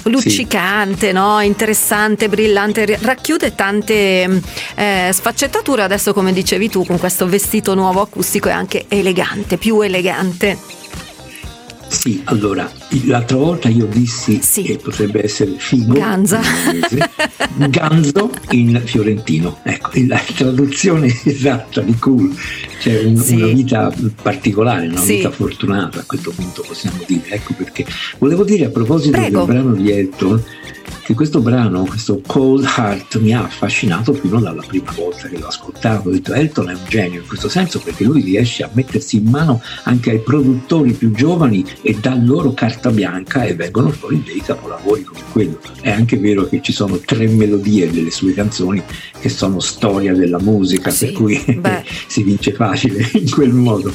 Luccicante, 0.04 1.10
no? 1.12 1.40
interessante, 1.40 2.28
brillante, 2.28 2.84
ri- 2.84 2.98
racchiude 3.00 3.54
tante 3.54 4.40
eh, 4.76 5.10
sfaccettature, 5.12 5.82
adesso 5.82 6.12
come 6.12 6.32
dicevi 6.32 6.68
tu, 6.68 6.84
con 6.84 6.98
questo 6.98 7.26
vestito 7.26 7.74
nuovo 7.74 8.02
acustico 8.02 8.48
è 8.48 8.52
anche 8.52 8.84
elegante, 8.88 9.56
più 9.56 9.80
elegante. 9.80 10.56
Sì, 11.94 12.20
allora, 12.24 12.70
l'altra 13.04 13.36
volta 13.36 13.68
io 13.68 13.86
dissi 13.86 14.40
Sì. 14.42 14.62
che 14.62 14.76
potrebbe 14.76 15.22
essere 15.24 15.54
figo 15.56 15.94
Ganza. 15.94 16.40
in 17.56 17.70
ganzo 17.70 18.30
in 18.50 18.82
fiorentino. 18.84 19.58
Ecco, 19.62 19.90
la 20.06 20.20
traduzione 20.34 21.06
esatta 21.24 21.80
di 21.80 21.94
cool, 21.98 22.34
cioè 22.80 23.04
un- 23.04 23.16
Sì. 23.16 23.34
una 23.36 23.46
vita 23.46 23.92
particolare, 24.22 24.88
una 24.88 25.00
Sì. 25.00 25.16
vita 25.16 25.30
fortunata 25.30 26.00
a 26.00 26.04
questo 26.04 26.32
punto 26.32 26.64
possiamo 26.66 26.98
dire. 27.06 27.22
Ecco 27.28 27.54
perché 27.56 27.86
volevo 28.18 28.44
dire 28.44 28.66
a 28.66 28.70
proposito 28.70 29.16
Prego. 29.16 29.44
del 29.44 29.54
brano 29.54 29.74
di 29.74 29.90
Elton 29.90 30.42
che 31.04 31.14
questo 31.14 31.40
brano, 31.40 31.84
questo 31.84 32.20
Cold 32.26 32.64
Heart, 32.64 33.18
mi 33.20 33.34
ha 33.34 33.44
affascinato 33.44 34.14
fino 34.14 34.40
dalla 34.40 34.62
prima 34.66 34.90
volta 34.96 35.28
che 35.28 35.38
l'ho 35.38 35.48
ascoltato. 35.48 36.08
Ho 36.08 36.12
detto 36.12 36.32
Elton 36.32 36.70
è 36.70 36.72
un 36.72 36.80
genio 36.88 37.20
in 37.20 37.26
questo 37.26 37.48
senso 37.48 37.78
perché 37.80 38.04
lui 38.04 38.22
riesce 38.22 38.62
a 38.62 38.70
mettersi 38.72 39.16
in 39.16 39.26
mano 39.28 39.60
anche 39.84 40.10
ai 40.10 40.20
produttori 40.20 40.92
più 40.92 41.12
giovani 41.12 41.64
e 41.82 41.96
dà 42.00 42.14
loro 42.16 42.54
carta 42.54 42.90
bianca 42.90 43.44
e 43.44 43.54
vengono 43.54 43.90
fuori 43.90 44.22
dei 44.24 44.40
capolavori 44.40 45.02
come 45.02 45.20
quello. 45.30 45.60
È 45.80 45.90
anche 45.90 46.16
vero 46.18 46.48
che 46.48 46.60
ci 46.62 46.72
sono 46.72 46.96
tre 46.98 47.26
melodie 47.28 47.90
delle 47.90 48.10
sue 48.10 48.32
canzoni 48.32 48.82
che 49.20 49.28
sono 49.28 49.60
storia 49.60 50.14
della 50.14 50.38
musica, 50.40 50.90
Sì, 50.90 51.06
per 51.06 51.14
cui 51.14 51.60
si 52.08 52.22
vince 52.22 52.52
facile 52.52 53.06
in 53.14 53.30
quel 53.30 53.52
modo. 53.52 53.92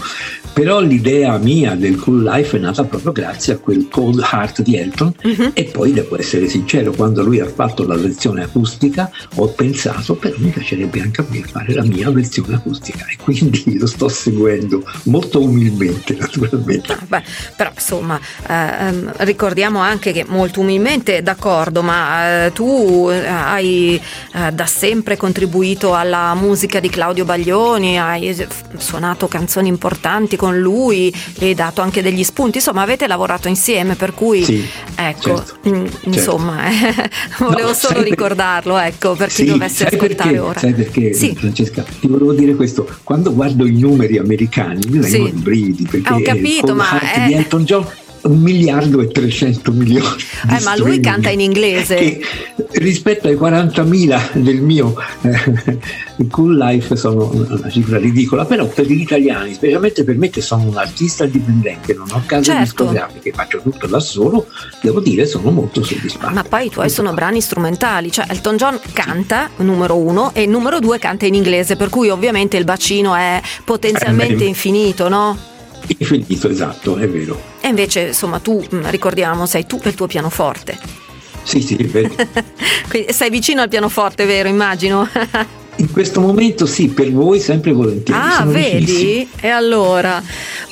Però 0.53 0.81
l'idea 0.81 1.37
mia 1.37 1.75
del 1.75 1.95
Cool 1.95 2.23
Life 2.23 2.57
è 2.57 2.59
nata 2.59 2.83
proprio 2.83 3.11
grazie 3.13 3.53
a 3.53 3.57
quel 3.57 3.87
Cold 3.89 4.19
Heart 4.31 4.61
di 4.61 4.75
Elton 4.77 5.13
Mhm. 5.23 5.51
e 5.53 5.63
poi 5.65 5.93
devo 5.93 6.17
essere 6.19 6.47
sincero, 6.47 6.91
quando 6.99 7.23
lui 7.23 7.39
ha 7.39 7.47
fatto 7.47 7.87
la 7.87 7.95
versione 7.95 8.43
acustica 8.43 9.09
ho 9.35 9.47
pensato 9.47 10.15
però 10.15 10.35
mi 10.39 10.49
piacerebbe 10.49 10.99
anche 10.99 11.21
a 11.21 11.25
me 11.29 11.41
fare 11.43 11.73
la 11.73 11.83
mia 11.85 12.11
versione 12.11 12.55
acustica 12.55 13.05
e 13.05 13.15
quindi 13.15 13.77
lo 13.79 13.87
sto 13.87 14.09
seguendo 14.09 14.83
molto 15.03 15.41
umilmente 15.41 16.17
naturalmente. 16.19 16.91
Ah, 16.91 17.05
beh, 17.07 17.23
però 17.55 17.71
insomma, 17.73 18.19
eh, 18.47 18.53
ehm, 18.53 19.13
ricordiamo 19.19 19.79
anche 19.79 20.11
che 20.11 20.25
molto 20.27 20.59
umilmente 20.59 21.21
d'accordo, 21.21 21.81
ma 21.81 22.45
eh, 22.45 22.51
tu 22.51 23.07
eh, 23.09 23.25
hai 23.25 24.01
eh, 24.33 24.51
da 24.51 24.65
sempre 24.65 25.15
contribuito 25.15 25.95
alla 25.95 26.33
musica 26.35 26.81
di 26.81 26.89
Claudio 26.89 27.23
Baglioni, 27.23 27.97
hai 27.97 28.45
suonato 28.75 29.29
canzoni 29.29 29.69
importanti 29.69 30.35
con 30.35 30.59
lui, 30.59 31.15
gli 31.35 31.45
hai 31.45 31.55
dato 31.55 31.81
anche 31.81 32.01
degli 32.01 32.25
spunti, 32.25 32.57
insomma 32.57 32.81
avete 32.81 33.07
lavorato 33.07 33.47
insieme, 33.47 33.95
per 33.95 34.13
cui 34.13 34.43
sì, 34.43 34.67
ecco, 34.95 35.37
certo, 35.37 35.57
in, 35.63 35.89
certo. 36.01 36.19
volevo 37.39 37.69
no, 37.69 37.73
solo 37.73 38.01
ricordarlo, 38.01 38.75
per... 38.75 38.83
ecco, 38.85 39.15
per 39.15 39.27
chi 39.29 39.35
sì, 39.35 39.45
dovesse 39.45 39.85
ascoltare 39.85 40.29
perché, 40.31 40.39
ora. 40.39 40.59
Sai 40.59 40.73
perché, 40.73 41.13
sì. 41.13 41.35
Francesca? 41.35 41.83
Ti 41.83 42.07
volevo 42.07 42.33
dire 42.33 42.55
questo, 42.55 42.87
quando 43.03 43.33
guardo 43.33 43.65
i 43.65 43.77
numeri 43.77 44.17
americani 44.17 44.81
mi 44.89 44.99
vengono 44.99 45.27
i 45.27 45.31
brividi, 45.31 45.87
perché 45.89 46.09
ah, 46.09 46.15
ho 46.15 46.21
capito, 46.21 46.75
ma... 46.75 46.99
È... 46.99 47.25
di 47.27 47.33
Elton 47.33 47.63
John 47.63 47.85
un 48.23 48.39
miliardo 48.39 49.01
e 49.01 49.07
300 49.07 49.71
milioni. 49.71 50.23
Eh, 50.49 50.63
ma 50.63 50.75
lui 50.77 50.99
canta 50.99 51.29
in 51.29 51.39
inglese. 51.39 51.95
Che 51.95 52.21
rispetto 52.71 53.27
ai 53.27 53.35
40.000 53.35 54.33
del 54.33 54.61
mio 54.61 54.95
eh, 55.21 55.77
Cool 56.29 56.57
Life 56.57 56.95
sono 56.95 57.29
una 57.31 57.69
cifra 57.69 57.97
ridicola, 57.97 58.45
però 58.45 58.67
per 58.67 58.85
gli 58.85 59.01
italiani, 59.01 59.53
specialmente 59.53 60.03
per 60.03 60.17
me 60.17 60.29
che 60.29 60.41
sono 60.41 60.67
un 60.67 60.77
artista 60.77 61.25
dipendente, 61.25 61.93
non 61.93 62.07
ho 62.11 62.21
case 62.25 62.43
certo. 62.43 62.61
discografiche, 62.61 63.31
faccio 63.31 63.61
tutto 63.61 63.87
da 63.87 63.99
solo, 63.99 64.47
devo 64.81 64.99
dire 64.99 65.25
sono 65.25 65.49
molto 65.51 65.83
soddisfatto. 65.83 66.33
Ma 66.33 66.43
poi 66.43 66.67
i 66.67 66.69
tuoi 66.69 66.89
sono 66.89 67.13
brani 67.13 67.41
strumentali, 67.41 68.11
cioè 68.11 68.25
Elton 68.29 68.57
John 68.57 68.79
canta, 68.93 69.49
numero 69.57 69.97
uno, 69.97 70.31
e 70.33 70.45
numero 70.45 70.79
due 70.79 70.99
canta 70.99 71.25
in 71.25 71.33
inglese, 71.33 71.75
per 71.75 71.89
cui 71.89 72.09
ovviamente 72.09 72.57
il 72.57 72.65
bacino 72.65 73.15
è 73.15 73.41
potenzialmente 73.63 74.43
eh, 74.43 74.47
infinito, 74.47 75.07
no? 75.09 75.57
Infinito, 75.87 76.49
esatto, 76.49 76.97
è 76.97 77.07
vero. 77.07 77.41
E 77.61 77.67
invece, 77.67 78.07
insomma, 78.07 78.39
tu, 78.39 78.63
mm, 78.73 78.87
ricordiamo, 78.89 79.45
sei 79.45 79.65
tu 79.65 79.77
per 79.77 79.87
il 79.87 79.95
tuo 79.95 80.07
pianoforte. 80.07 80.77
Sì, 81.43 81.61
sì, 81.61 81.75
è 81.75 81.85
vero. 81.85 82.13
sei 83.09 83.29
vicino 83.29 83.61
al 83.61 83.69
pianoforte, 83.69 84.25
vero, 84.25 84.47
immagino? 84.47 85.07
In 85.79 85.91
questo 85.91 86.19
momento 86.19 86.65
sì, 86.65 86.89
per 86.89 87.09
voi 87.11 87.39
sempre 87.39 87.71
volentieri. 87.71 88.19
Ah, 88.21 88.43
vedi? 88.45 89.27
E 89.39 89.47
allora, 89.47 90.21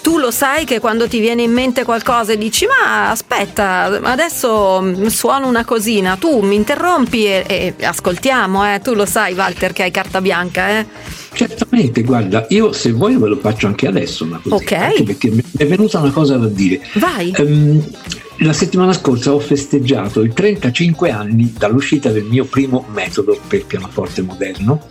tu 0.02 0.18
lo 0.18 0.32
sai 0.32 0.66
che 0.66 0.80
quando 0.80 1.08
ti 1.08 1.20
viene 1.20 1.44
in 1.44 1.52
mente 1.52 1.86
qualcosa 1.86 2.34
e 2.34 2.38
dici 2.38 2.66
ma 2.66 3.10
aspetta, 3.10 4.00
adesso 4.04 4.82
mm, 4.82 5.06
suono 5.06 5.48
una 5.48 5.64
cosina, 5.64 6.18
tu 6.18 6.42
mi 6.42 6.56
interrompi 6.56 7.26
e, 7.26 7.74
e 7.78 7.86
ascoltiamo, 7.86 8.74
eh? 8.74 8.82
tu 8.82 8.94
lo 8.96 9.06
sai 9.06 9.34
Walter 9.34 9.72
che 9.72 9.84
hai 9.84 9.92
carta 9.92 10.20
bianca, 10.20 10.80
eh? 10.80 10.86
Certamente, 11.32 12.02
guarda, 12.04 12.46
io 12.50 12.74
se 12.74 12.92
vuoi 12.92 13.16
ve 13.16 13.28
lo 13.28 13.38
faccio 13.38 13.68
anche 13.68 13.88
adesso, 13.88 14.26
una 14.26 14.42
ok. 14.44 15.04
perché 15.04 15.30
mi 15.30 15.44
è 15.58 15.66
venuta 15.66 16.00
una 16.00 16.12
cosa 16.12 16.36
da 16.36 16.48
dire. 16.48 16.82
Vai. 16.96 17.34
Um, 17.38 17.82
la 18.40 18.54
settimana 18.54 18.94
scorsa 18.94 19.34
ho 19.34 19.40
festeggiato 19.40 20.24
i 20.24 20.32
35 20.32 21.10
anni 21.10 21.54
dall'uscita 21.58 22.12
del 22.12 22.24
mio 22.24 22.46
primo 22.46 22.86
metodo 22.94 23.40
per 23.48 23.66
pianoforte 23.66 24.22
moderno, 24.22 24.88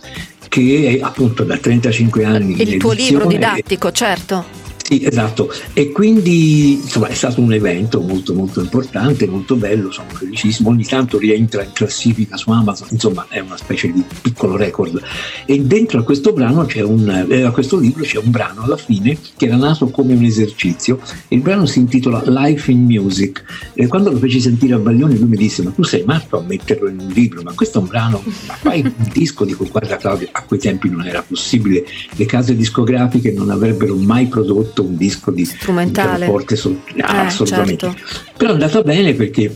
che 0.49 0.97
è 0.99 1.03
appunto 1.03 1.43
da 1.43 1.57
35 1.57 2.23
anni. 2.25 2.61
Il 2.61 2.77
tuo 2.77 2.91
libro 2.91 3.25
didattico, 3.25 3.91
certo. 3.91 4.66
Sì, 4.87 5.03
esatto. 5.03 5.51
E 5.73 5.91
quindi 5.91 6.75
insomma, 6.75 7.07
è 7.07 7.13
stato 7.13 7.41
un 7.41 7.51
evento 7.51 7.99
molto 7.99 8.33
molto 8.33 8.61
importante, 8.61 9.27
molto 9.27 9.57
bello, 9.57 9.91
sono 9.91 10.07
felicissimo. 10.13 10.69
Ogni 10.69 10.85
tanto 10.85 11.17
rientra 11.17 11.61
in 11.61 11.73
classifica 11.73 12.37
su 12.37 12.51
Amazon, 12.51 12.87
insomma 12.91 13.25
è 13.27 13.39
una 13.39 13.57
specie 13.57 13.91
di 13.91 14.01
piccolo 14.21 14.55
record. 14.55 15.01
E 15.45 15.59
dentro 15.59 15.99
a 15.99 16.03
questo 16.03 16.33
un, 16.33 17.27
eh, 17.29 17.41
a 17.41 17.51
questo 17.51 17.77
libro 17.77 18.03
c'è 18.03 18.17
un 18.17 18.31
brano 18.31 18.61
alla 18.61 18.77
fine 18.77 19.17
che 19.35 19.47
era 19.47 19.57
nato 19.57 19.89
come 19.89 20.13
un 20.13 20.23
esercizio. 20.23 21.01
Il 21.27 21.41
brano 21.41 21.65
si 21.65 21.79
intitola 21.79 22.23
Life 22.25 22.71
in 22.71 22.85
Music. 22.85 23.43
E 23.73 23.87
quando 23.87 24.09
lo 24.09 24.17
feci 24.19 24.39
sentire 24.39 24.75
a 24.75 24.77
Baglioni 24.77 25.17
lui 25.17 25.27
mi 25.27 25.35
disse 25.35 25.63
ma 25.63 25.71
tu 25.71 25.83
sei 25.83 26.05
matto 26.05 26.39
a 26.39 26.43
metterlo 26.43 26.87
in 26.87 26.99
un 27.01 27.09
libro, 27.09 27.41
ma 27.41 27.51
questo 27.51 27.79
è 27.79 27.81
un 27.81 27.89
brano, 27.89 28.23
ma 28.47 28.53
fai 28.53 28.83
un 28.83 29.09
disco, 29.11 29.43
dico 29.43 29.65
guarda 29.69 29.97
Claudio, 29.97 30.29
a 30.31 30.43
quei 30.43 30.61
tempi 30.61 30.89
non 30.89 31.05
era 31.05 31.21
possibile, 31.21 31.83
le 32.15 32.25
case 32.25 32.55
discografiche 32.55 33.33
non 33.33 33.49
avrebbero 33.49 33.93
mai 33.95 34.27
prodotto 34.27 34.75
fatto 34.77 34.83
un 34.83 34.95
disco 34.95 35.31
di 35.31 35.45
strumentale. 35.45 36.25
forte 36.25 36.55
sol- 36.55 36.79
ah, 37.01 37.15
eh, 37.15 37.25
assolutamente. 37.25 37.87
certo. 37.87 38.19
però 38.37 38.51
è 38.51 38.53
andata 38.53 38.81
bene 38.81 39.13
perché 39.13 39.55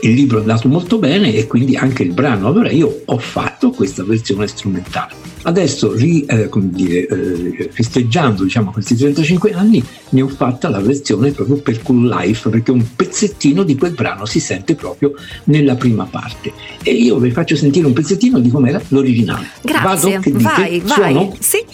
il 0.00 0.14
libro 0.14 0.38
è 0.38 0.40
andato 0.40 0.68
molto 0.68 0.98
bene 0.98 1.32
e 1.32 1.46
quindi 1.46 1.76
anche 1.76 2.02
il 2.02 2.12
brano 2.12 2.48
allora 2.48 2.70
io 2.70 3.02
ho 3.04 3.18
fatto 3.18 3.70
questa 3.70 4.04
versione 4.04 4.46
strumentale. 4.46 5.20
Adesso 5.44 5.92
ri, 5.94 6.24
eh, 6.24 6.48
dire, 6.52 7.06
eh, 7.06 7.68
festeggiando 7.72 8.44
diciamo, 8.44 8.70
questi 8.70 8.94
35 8.94 9.52
anni 9.52 9.82
ne 10.10 10.22
ho 10.22 10.28
fatta 10.28 10.68
la 10.68 10.80
versione 10.80 11.32
proprio 11.32 11.56
per 11.56 11.82
Cool 11.82 12.08
Life 12.08 12.48
perché 12.48 12.70
un 12.70 12.84
pezzettino 12.94 13.64
di 13.64 13.76
quel 13.76 13.92
brano 13.92 14.24
si 14.24 14.38
sente 14.38 14.76
proprio 14.76 15.14
nella 15.44 15.74
prima 15.74 16.04
parte. 16.04 16.52
E 16.82 16.92
io 16.92 17.18
vi 17.18 17.30
faccio 17.30 17.56
sentire 17.56 17.86
un 17.86 17.92
pezzettino 17.92 18.38
di 18.38 18.50
com'era 18.50 18.80
l'originale. 18.88 19.48
Grazie. 19.62 20.18
Vado, 20.18 20.30
vai 20.38 20.70
dite? 20.70 20.86
vai. 20.86 21.12
Suono? 21.12 21.36
sì. 21.40 21.64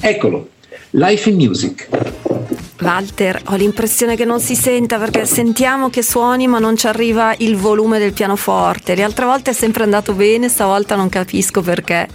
Eccolo 0.00 0.48
Life 0.90 1.28
in 1.28 1.36
Music. 1.36 1.88
Walter, 2.80 3.42
ho 3.46 3.56
l'impressione 3.56 4.16
che 4.16 4.24
non 4.24 4.40
si 4.40 4.54
senta 4.54 4.98
perché 4.98 5.26
sentiamo 5.26 5.90
che 5.90 6.02
suoni 6.02 6.46
ma 6.46 6.58
non 6.58 6.76
ci 6.76 6.86
arriva 6.86 7.34
il 7.38 7.56
volume 7.56 7.98
del 7.98 8.12
pianoforte. 8.12 8.94
Le 8.94 9.02
altre 9.02 9.26
volte 9.26 9.50
è 9.50 9.54
sempre 9.54 9.82
andato 9.82 10.14
bene, 10.14 10.48
stavolta 10.48 10.96
non 10.96 11.08
capisco 11.08 11.60
perché. 11.60 12.08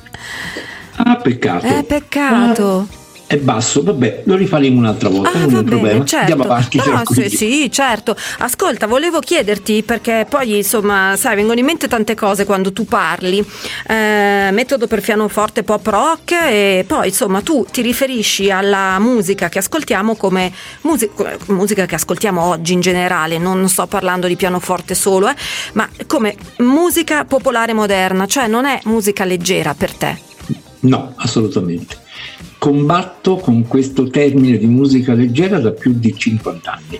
Ah, 0.96 1.18
peccato. 1.18 1.66
Eh, 1.66 1.84
peccato. 1.84 2.88
Ah 2.90 3.02
è 3.34 3.38
basso, 3.38 3.82
vabbè, 3.84 4.24
lo 4.26 4.36
rifaremo 4.36 4.78
un'altra 4.78 5.10
volta, 5.10 5.32
ah, 5.32 5.40
non 5.40 5.42
è 5.42 5.46
un 5.46 5.52
bene, 5.52 5.64
problema. 5.64 6.06
Certo. 6.06 6.32
Andiamo 6.32 6.44
avanti. 6.44 6.78
No, 6.78 7.02
sì, 7.06 7.30
sì, 7.30 7.72
certo. 7.72 8.16
Ascolta, 8.40 8.86
volevo 8.86 9.20
chiederti, 9.20 9.84
perché 9.84 10.26
poi 10.30 10.58
insomma, 10.58 11.16
sai, 11.18 11.36
vengono 11.36 11.60
in 11.60 11.66
mente 11.66 11.88
tante 11.88 12.16
cose 12.16 12.46
quando 12.46 12.72
tu 12.72 12.86
parli. 12.86 13.44
Eh, 13.88 14.50
metodo 14.52 14.88
per 14.88 15.02
pianoforte 15.02 15.64
pop 15.64 15.86
rock 15.88 16.32
e 16.32 16.86
poi 16.88 17.08
insomma 17.08 17.42
tu 17.42 17.66
ti 17.70 17.82
riferisci 17.82 18.52
alla 18.52 19.00
musica 19.00 19.50
che 19.50 19.60
ascoltiamo 19.60 20.16
come 20.16 20.52
musica, 20.82 21.38
musica 21.48 21.86
che 21.86 21.96
ascoltiamo 21.96 22.42
oggi 22.42 22.74
in 22.74 22.82
generale, 22.82 23.38
non 23.38 23.68
sto 23.68 23.88
parlando 23.88 24.28
di 24.28 24.36
pianoforte 24.36 24.94
solo, 24.94 25.28
eh, 25.28 25.36
ma 25.74 25.90
come 26.06 26.36
musica 26.58 27.26
popolare 27.26 27.74
moderna, 27.74 28.28
cioè 28.28 28.48
non 28.48 28.66
è 28.66 28.80
musica 28.86 29.26
leggera 29.26 29.74
per 29.74 29.94
te. 29.94 30.18
No, 30.82 31.14
assolutamente 31.16 32.02
combatto 32.64 33.36
con 33.36 33.68
questo 33.68 34.08
termine 34.08 34.58
di 34.58 34.68
musica 34.68 35.14
leggera 35.14 35.60
da 35.60 35.72
più 35.72 35.92
di 35.92 36.16
50 36.16 36.72
anni. 36.72 36.98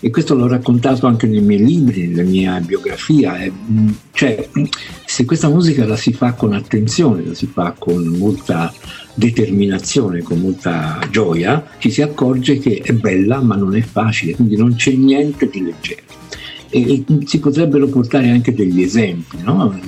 E 0.00 0.08
questo 0.08 0.34
l'ho 0.34 0.48
raccontato 0.48 1.06
anche 1.06 1.26
nei 1.26 1.42
miei 1.42 1.62
libri, 1.62 2.06
nella 2.06 2.22
mia 2.22 2.58
biografia. 2.60 3.36
Cioè, 4.10 4.48
se 5.04 5.24
questa 5.26 5.50
musica 5.50 5.84
la 5.84 5.96
si 5.96 6.14
fa 6.14 6.32
con 6.32 6.54
attenzione, 6.54 7.26
la 7.26 7.34
si 7.34 7.46
fa 7.46 7.74
con 7.78 8.06
molta 8.06 8.72
determinazione, 9.12 10.22
con 10.22 10.38
molta 10.38 10.98
gioia, 11.10 11.62
ci 11.76 11.90
si 11.90 12.00
accorge 12.00 12.58
che 12.58 12.80
è 12.82 12.94
bella 12.94 13.42
ma 13.42 13.54
non 13.54 13.76
è 13.76 13.82
facile, 13.82 14.34
quindi 14.34 14.56
non 14.56 14.76
c'è 14.76 14.92
niente 14.92 15.46
di 15.50 15.62
leggero 15.62 16.00
e, 16.72 17.04
si 17.26 17.38
potrebbero 17.38 17.86
portare 17.86 18.30
anche 18.30 18.54
degli 18.54 18.82
esempi. 18.82 19.36
No? 19.42 19.78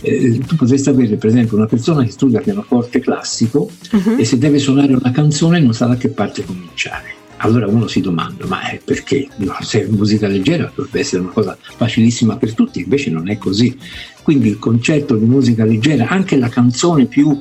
Eh, 0.00 0.38
tu 0.38 0.56
potresti 0.56 0.88
avere 0.88 1.16
per 1.16 1.28
esempio 1.28 1.56
una 1.58 1.66
persona 1.66 2.02
che 2.02 2.10
studia 2.10 2.40
pianoforte 2.40 3.00
classico 3.00 3.70
uh-huh. 3.92 4.16
e 4.18 4.24
se 4.24 4.38
deve 4.38 4.58
suonare 4.58 4.94
una 4.94 5.10
canzone 5.10 5.60
non 5.60 5.74
sa 5.74 5.86
da 5.86 5.96
che 5.96 6.08
parte 6.08 6.44
cominciare. 6.44 7.20
Allora 7.44 7.66
uno 7.66 7.88
si 7.88 8.00
domanda, 8.00 8.46
ma 8.46 8.60
perché? 8.84 9.26
No, 9.38 9.56
se 9.60 9.82
è 9.82 9.86
musica 9.88 10.28
leggera 10.28 10.70
dovrebbe 10.74 11.00
essere 11.00 11.22
una 11.22 11.32
cosa 11.32 11.58
facilissima 11.60 12.36
per 12.36 12.54
tutti, 12.54 12.80
invece 12.80 13.10
non 13.10 13.28
è 13.28 13.36
così. 13.36 13.76
Quindi 14.22 14.48
il 14.48 14.58
concetto 14.58 15.16
di 15.16 15.24
musica 15.24 15.64
leggera, 15.64 16.06
anche 16.06 16.36
la 16.36 16.48
canzone 16.48 17.06
più 17.06 17.36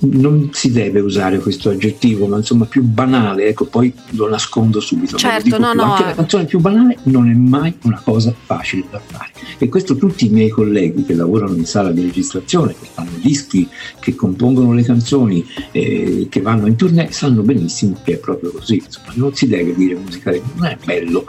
non 0.00 0.50
si 0.52 0.70
deve 0.70 1.00
usare 1.00 1.38
questo 1.38 1.70
aggettivo, 1.70 2.26
ma 2.26 2.36
insomma 2.36 2.64
più 2.64 2.82
banale, 2.82 3.46
ecco, 3.46 3.66
poi 3.66 3.92
lo 4.10 4.28
nascondo 4.28 4.80
subito. 4.80 5.16
Certo, 5.16 5.58
no, 5.58 5.70
più. 5.70 5.80
no. 5.80 5.92
Anche 5.92 6.04
la 6.04 6.14
canzone 6.14 6.44
più 6.44 6.60
banale 6.60 6.98
non 7.04 7.30
è 7.30 7.34
mai 7.34 7.74
una 7.82 8.00
cosa 8.02 8.34
facile 8.44 8.84
da 8.90 9.00
fare. 9.04 9.30
E 9.58 9.68
questo 9.68 9.96
tutti 9.96 10.26
i 10.26 10.28
miei 10.28 10.50
colleghi 10.50 11.04
che 11.04 11.14
lavorano 11.14 11.54
in 11.54 11.66
sala 11.66 11.90
di 11.90 12.02
registrazione, 12.02 12.74
che 12.78 12.88
fanno 12.92 13.10
dischi, 13.20 13.68
che 14.00 14.14
compongono 14.14 14.72
le 14.72 14.82
canzoni, 14.82 15.44
eh, 15.70 16.26
che 16.28 16.40
vanno 16.40 16.66
in 16.66 16.76
tournée, 16.76 17.12
sanno 17.12 17.42
benissimo 17.42 17.96
che 18.02 18.14
è 18.14 18.16
proprio 18.18 18.52
così. 18.52 18.82
Insomma, 18.84 19.12
non 19.14 19.34
si 19.34 19.46
deve 19.46 19.74
dire 19.74 19.94
musica, 19.94 20.32
non 20.54 20.66
è 20.66 20.76
bello. 20.84 21.26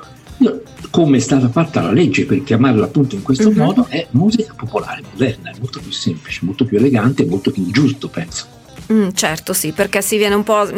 Come 0.90 1.18
è 1.18 1.20
stata 1.20 1.50
fatta 1.50 1.82
la 1.82 1.92
legge 1.92 2.26
per 2.26 2.44
chiamarla 2.44 2.86
appunto 2.86 3.16
in 3.16 3.22
questo 3.22 3.50
uh-huh. 3.50 3.56
modo, 3.56 3.88
è 3.88 4.08
musica 4.12 4.54
popolare 4.56 5.02
moderna, 5.12 5.52
è 5.52 5.54
molto 5.60 5.80
più 5.80 5.92
semplice, 5.92 6.40
molto 6.44 6.66
più 6.66 6.78
elegante, 6.78 7.26
molto 7.26 7.52
più 7.52 7.70
giusto, 7.70 8.08
penso. 8.08 8.46
Mm, 8.92 9.10
certo, 9.16 9.54
sì, 9.54 9.72
perché 9.72 10.02
si 10.04 10.18
viene 10.18 10.36
un 10.36 10.44
po' 10.44 10.70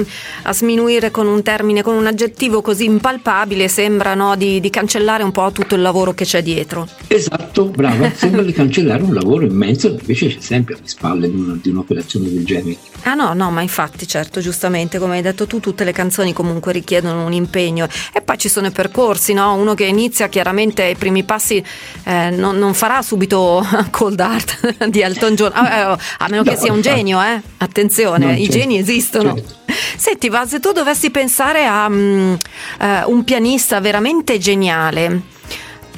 a 0.44 0.54
sminuire 0.54 1.12
con 1.12 1.28
un 1.28 1.44
termine, 1.44 1.82
con 1.82 1.96
un 1.96 2.08
aggettivo 2.08 2.62
così 2.62 2.86
impalpabile, 2.86 3.68
sembra 3.68 4.14
no, 4.14 4.38
di, 4.38 4.62
di, 4.62 4.70
cancellare 4.70 5.24
un 5.24 5.32
po' 5.32 5.52
tutto 5.52 5.76
il 5.76 5.82
lavoro 5.82 6.14
che 6.14 6.24
c'è 6.24 6.42
dietro. 6.42 6.88
Esatto, 7.08 7.66
brava, 7.66 8.10
sembra 8.16 8.44
di 8.44 8.54
cancellare 8.54 9.04
un 9.04 9.14
lavoro 9.14 9.46
immenso, 9.46 9.90
invece 9.90 10.28
c'è 10.28 10.40
sempre 10.40 10.76
alle 10.76 10.88
spalle 10.88 11.30
di, 11.30 11.36
una, 11.36 11.58
di 11.62 11.70
un'operazione 11.70 12.30
del 12.30 12.46
genere. 12.46 12.78
Ah 13.04 13.14
no, 13.14 13.34
no, 13.34 13.52
ma 13.52 13.62
infatti, 13.62 14.08
certo, 14.08 14.40
giustamente, 14.40 15.00
come 15.00 15.18
hai 15.18 15.22
detto 15.22 15.46
tu, 15.46 15.60
tutte 15.60 15.84
le 15.84 15.92
canzoni 15.92 16.32
comunque 16.32 16.72
richiedono 16.72 17.26
un 17.26 17.34
impegno 17.34 17.88
e 18.14 18.22
poi 18.22 18.38
ci 18.38 18.48
sono 18.48 18.68
i 18.68 18.72
percorsi, 18.72 19.34
no? 19.34 19.54
Uno 19.56 19.74
che 19.74 19.86
inizia 19.86 20.30
chiaramente 20.30 20.86
i 20.86 20.96
primi 20.96 21.24
passi 21.24 21.62
eh, 22.04 22.30
non, 22.30 22.58
non, 22.58 22.74
farà 22.74 23.02
subito 23.02 23.66
Cold 23.92 24.20
Art 24.20 24.86
di 24.88 25.02
Elton 25.02 25.36
John, 25.36 25.52
a, 25.54 25.60
ah, 25.60 25.94
eh, 25.94 25.98
a 26.20 26.28
meno 26.30 26.44
no, 26.44 26.52
che 26.52 26.56
sia 26.56 26.72
un 26.72 26.82
genio, 26.82 27.22
eh? 27.22 27.42
Attenzione 27.58 27.97
no, 28.04 28.32
i 28.32 28.48
geni 28.50 28.78
esistono. 28.78 29.36
Certo. 29.36 29.56
Senti, 29.98 30.30
Va, 30.30 30.46
se 30.46 30.60
tu 30.60 30.72
dovessi 30.72 31.10
pensare 31.10 31.66
a 31.66 31.88
um, 31.88 32.38
uh, 32.80 32.86
un 33.12 33.24
pianista 33.24 33.80
veramente 33.80 34.38
geniale, 34.38 35.22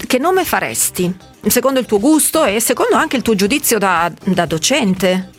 che 0.07 0.17
nome 0.17 0.43
faresti? 0.45 1.13
Secondo 1.47 1.79
il 1.79 1.85
tuo 1.85 1.99
gusto 1.99 2.43
e 2.45 2.59
secondo 2.59 2.95
anche 2.95 3.15
il 3.15 3.21
tuo 3.21 3.35
giudizio 3.35 3.77
da, 3.77 4.11
da 4.23 4.45
docente? 4.45 5.29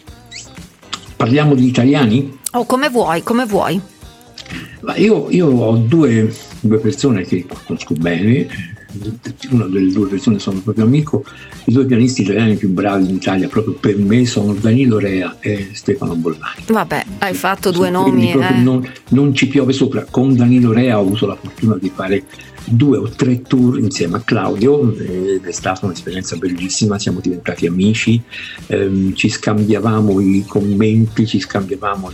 Parliamo 1.17 1.55
di 1.55 1.67
italiani? 1.67 2.39
Oh, 2.53 2.65
come 2.65 2.89
vuoi, 2.89 3.23
come 3.23 3.45
vuoi. 3.45 3.81
Io, 4.97 5.31
io, 5.31 5.47
ho 5.47 5.77
due, 5.77 6.35
due 6.61 6.79
persone 6.79 7.25
che 7.25 7.47
conosco 7.65 7.95
bene, 7.95 8.47
una 9.51 9.67
delle 9.67 9.93
due 9.93 10.09
persone 10.09 10.39
sono 10.39 10.61
proprio 10.61 10.85
amico, 10.85 11.25
i 11.67 11.73
due 11.73 11.85
pianisti 11.87 12.23
italiani 12.23 12.57
più 12.57 12.71
bravi 12.71 13.09
in 13.09 13.15
Italia 13.15 13.49
proprio 13.49 13.75
per 13.75 13.97
me 13.97 14.27
sono 14.27 14.55
Danilo 14.55 14.99
Rea 14.99 15.37
e 15.41 15.71
Stefano 15.73 16.15
Bollani. 16.15 16.65
Vabbè, 16.67 17.05
hai 17.19 17.35
fatto 17.35 17.71
due 17.71 17.91
nomi. 17.91 18.33
Eh. 18.33 18.61
Non, 18.61 18.87
non, 19.11 19.35
ci 19.35 19.49
piove 19.49 19.73
sopra. 19.73 20.05
Con 20.09 20.35
Danilo 20.35 20.73
Rea 20.73 20.99
ho 20.99 21.03
avuto 21.03 21.27
la 21.27 21.37
fortuna 21.37 21.77
di 21.81 21.91
fare 21.95 22.25
due 22.65 22.99
o 22.99 23.09
tre 23.09 23.43
tour 23.43 23.79
insieme 23.79 24.17
a 24.17 24.21
Claudio 24.21 24.95
ed 24.97 25.45
è 25.45 25.53
stata 25.53 25.87
un'esperienza 25.87 26.37
bellissima, 26.37 26.99
siamo 26.99 27.21
diventati 27.21 27.67
amici, 27.67 28.21
ehm, 28.67 29.15
ci 29.15 29.29
scambiavamo 29.29 30.21
i 30.21 30.45
commenti, 30.47 31.27
ci 31.27 31.41
scambiavamo 31.41 32.11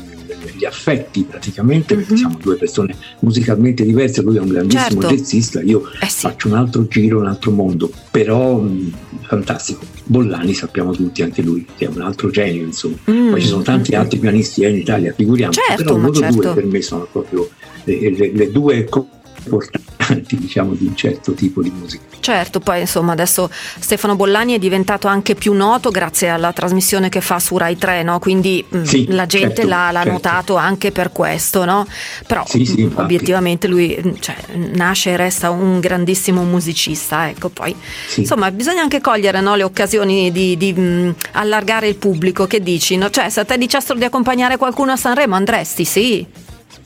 gli 0.56 0.64
affetti 0.64 1.25
praticamente, 1.25 1.94
perché 1.94 2.14
mm-hmm. 2.14 2.20
siamo 2.20 2.38
due 2.40 2.56
persone 2.56 2.96
musicalmente 3.20 3.84
diverse, 3.84 4.22
lui 4.22 4.36
è 4.36 4.40
un 4.40 4.48
grandissimo 4.48 5.00
certo. 5.00 5.14
jazzista, 5.14 5.62
io 5.62 5.82
eh 6.00 6.08
sì. 6.08 6.20
faccio 6.20 6.48
un 6.48 6.54
altro 6.54 6.86
giro, 6.86 7.20
un 7.20 7.26
altro 7.26 7.50
mondo, 7.50 7.90
però 8.10 8.58
mh, 8.58 8.92
fantastico. 9.22 9.84
Bollani 10.04 10.54
sappiamo 10.54 10.92
tutti, 10.92 11.22
anche 11.22 11.42
lui, 11.42 11.66
che 11.76 11.86
è 11.86 11.88
un 11.88 12.00
altro 12.00 12.30
genio, 12.30 12.64
insomma. 12.64 12.96
Mm, 13.10 13.30
Poi 13.30 13.40
ci 13.40 13.48
sono 13.48 13.62
tanti 13.62 13.94
mm, 13.94 13.98
altri 13.98 14.18
pianisti 14.18 14.62
eh, 14.62 14.68
in 14.68 14.76
Italia, 14.76 15.12
figuriamoci, 15.12 15.60
certo, 15.66 15.82
però 15.82 15.96
loro 15.96 16.14
certo. 16.14 16.40
due 16.40 16.54
per 16.54 16.66
me 16.66 16.82
sono 16.82 17.08
proprio 17.10 17.48
le, 17.84 18.10
le, 18.10 18.32
le 18.32 18.50
due 18.50 18.76
importanti 18.76 19.95
diciamo 20.14 20.75
di 20.75 20.86
un 20.86 20.96
certo 20.96 21.32
tipo 21.32 21.62
di 21.62 21.70
musica. 21.70 22.04
Certo, 22.20 22.60
poi 22.60 22.80
insomma 22.80 23.12
adesso 23.12 23.48
Stefano 23.78 24.16
Bollani 24.16 24.54
è 24.54 24.58
diventato 24.58 25.06
anche 25.06 25.34
più 25.34 25.52
noto 25.52 25.90
grazie 25.90 26.28
alla 26.28 26.52
trasmissione 26.52 27.08
che 27.08 27.20
fa 27.20 27.38
su 27.38 27.56
Rai 27.56 27.76
3, 27.76 28.02
no? 28.02 28.18
quindi 28.18 28.64
mm, 28.75 28.82
sì, 28.82 29.06
la 29.10 29.26
gente 29.26 29.62
certo, 29.62 29.68
l'ha, 29.68 29.90
l'ha 29.92 30.02
certo. 30.02 30.12
notato 30.12 30.56
anche 30.56 30.90
per 30.90 31.12
questo, 31.12 31.64
no? 31.64 31.86
però 32.26 32.44
sì, 32.46 32.64
sì, 32.64 32.84
mm, 32.84 32.96
obiettivamente 32.96 33.68
lui 33.68 33.96
mm, 33.96 34.14
cioè, 34.18 34.36
nasce 34.72 35.10
e 35.10 35.16
resta 35.16 35.50
un 35.50 35.78
grandissimo 35.78 36.42
musicista, 36.42 37.28
ecco 37.28 37.48
poi 37.48 37.75
insomma 38.16 38.50
bisogna 38.50 38.82
anche 38.82 39.00
cogliere 39.00 39.40
no, 39.40 39.54
le 39.54 39.62
occasioni 39.62 40.32
di, 40.32 40.56
di 40.56 40.72
mh, 40.72 41.14
allargare 41.32 41.88
il 41.88 41.96
pubblico, 41.96 42.46
che 42.46 42.60
dici? 42.60 42.96
No? 42.96 43.08
Cioè 43.10 43.30
se 43.30 43.40
a 43.40 43.44
te 43.44 43.56
dicessero 43.56 43.98
di 43.98 44.04
accompagnare 44.04 44.56
qualcuno 44.56 44.92
a 44.92 44.96
Sanremo 44.96 45.34
andresti, 45.36 45.84
sì? 45.84 46.26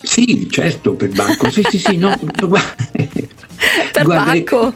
Sì, 0.03 0.49
certo, 0.51 0.95
per 0.95 1.11
banco. 1.11 1.51
Sì, 1.51 1.63
sì, 1.69 1.79
sì, 1.79 1.97
no. 1.97 2.17
per 3.93 4.05
guarda, 4.05 4.25
banco? 4.25 4.73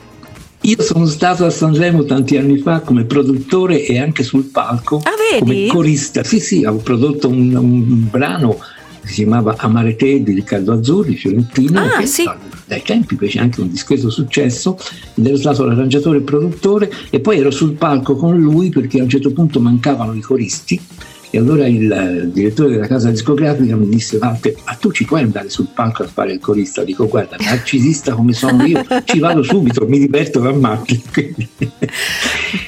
Io 0.60 0.80
sono 0.82 1.04
stato 1.06 1.44
a 1.44 1.50
Sanremo 1.50 2.04
tanti 2.04 2.38
anni 2.38 2.58
fa 2.58 2.80
come 2.80 3.04
produttore 3.04 3.84
e 3.84 3.98
anche 3.98 4.22
sul 4.22 4.44
palco 4.44 5.02
ah, 5.04 5.38
come 5.38 5.66
corista. 5.66 6.24
Sì, 6.24 6.40
sì, 6.40 6.64
ho 6.64 6.76
prodotto 6.76 7.28
un, 7.28 7.54
un 7.54 8.08
brano 8.08 8.58
che 9.02 9.08
si 9.08 9.14
chiamava 9.16 9.56
Amare 9.58 9.96
te 9.96 10.22
di 10.22 10.32
Riccardo 10.32 10.72
Azzurri, 10.72 11.16
fiorentino, 11.16 11.80
ah, 11.80 11.98
che 11.98 12.06
sì. 12.06 12.30
dai 12.66 12.82
tempi 12.82 13.16
fece 13.16 13.40
anche 13.40 13.60
un 13.60 13.70
discreto 13.70 14.08
successo, 14.08 14.78
ed 15.14 15.26
ero 15.26 15.36
stato 15.36 15.64
l'arrangiatore 15.64 16.18
e 16.18 16.22
produttore 16.22 16.90
e 17.10 17.20
poi 17.20 17.38
ero 17.38 17.50
sul 17.50 17.72
palco 17.72 18.16
con 18.16 18.38
lui 18.38 18.70
perché 18.70 19.00
a 19.00 19.02
un 19.02 19.10
certo 19.10 19.32
punto 19.32 19.60
mancavano 19.60 20.14
i 20.14 20.20
coristi 20.20 20.80
e 21.34 21.38
allora 21.38 21.66
il, 21.66 21.82
il 21.82 22.30
direttore 22.32 22.70
della 22.74 22.86
casa 22.86 23.10
discografica 23.10 23.74
mi 23.74 23.88
disse 23.88 24.18
Walter, 24.18 24.54
ma 24.64 24.74
tu 24.74 24.92
ci 24.92 25.04
puoi 25.04 25.22
andare 25.22 25.50
sul 25.50 25.66
palco 25.74 26.04
a 26.04 26.06
fare 26.06 26.34
il 26.34 26.38
corista? 26.38 26.84
Dico 26.84 27.08
guarda, 27.08 27.34
narcisista 27.40 28.14
come 28.14 28.32
sono 28.32 28.64
io, 28.64 28.84
ci 29.02 29.18
vado 29.18 29.42
subito, 29.42 29.84
mi 29.88 29.98
diverto 29.98 30.38
da 30.38 30.52
matti. 30.52 31.02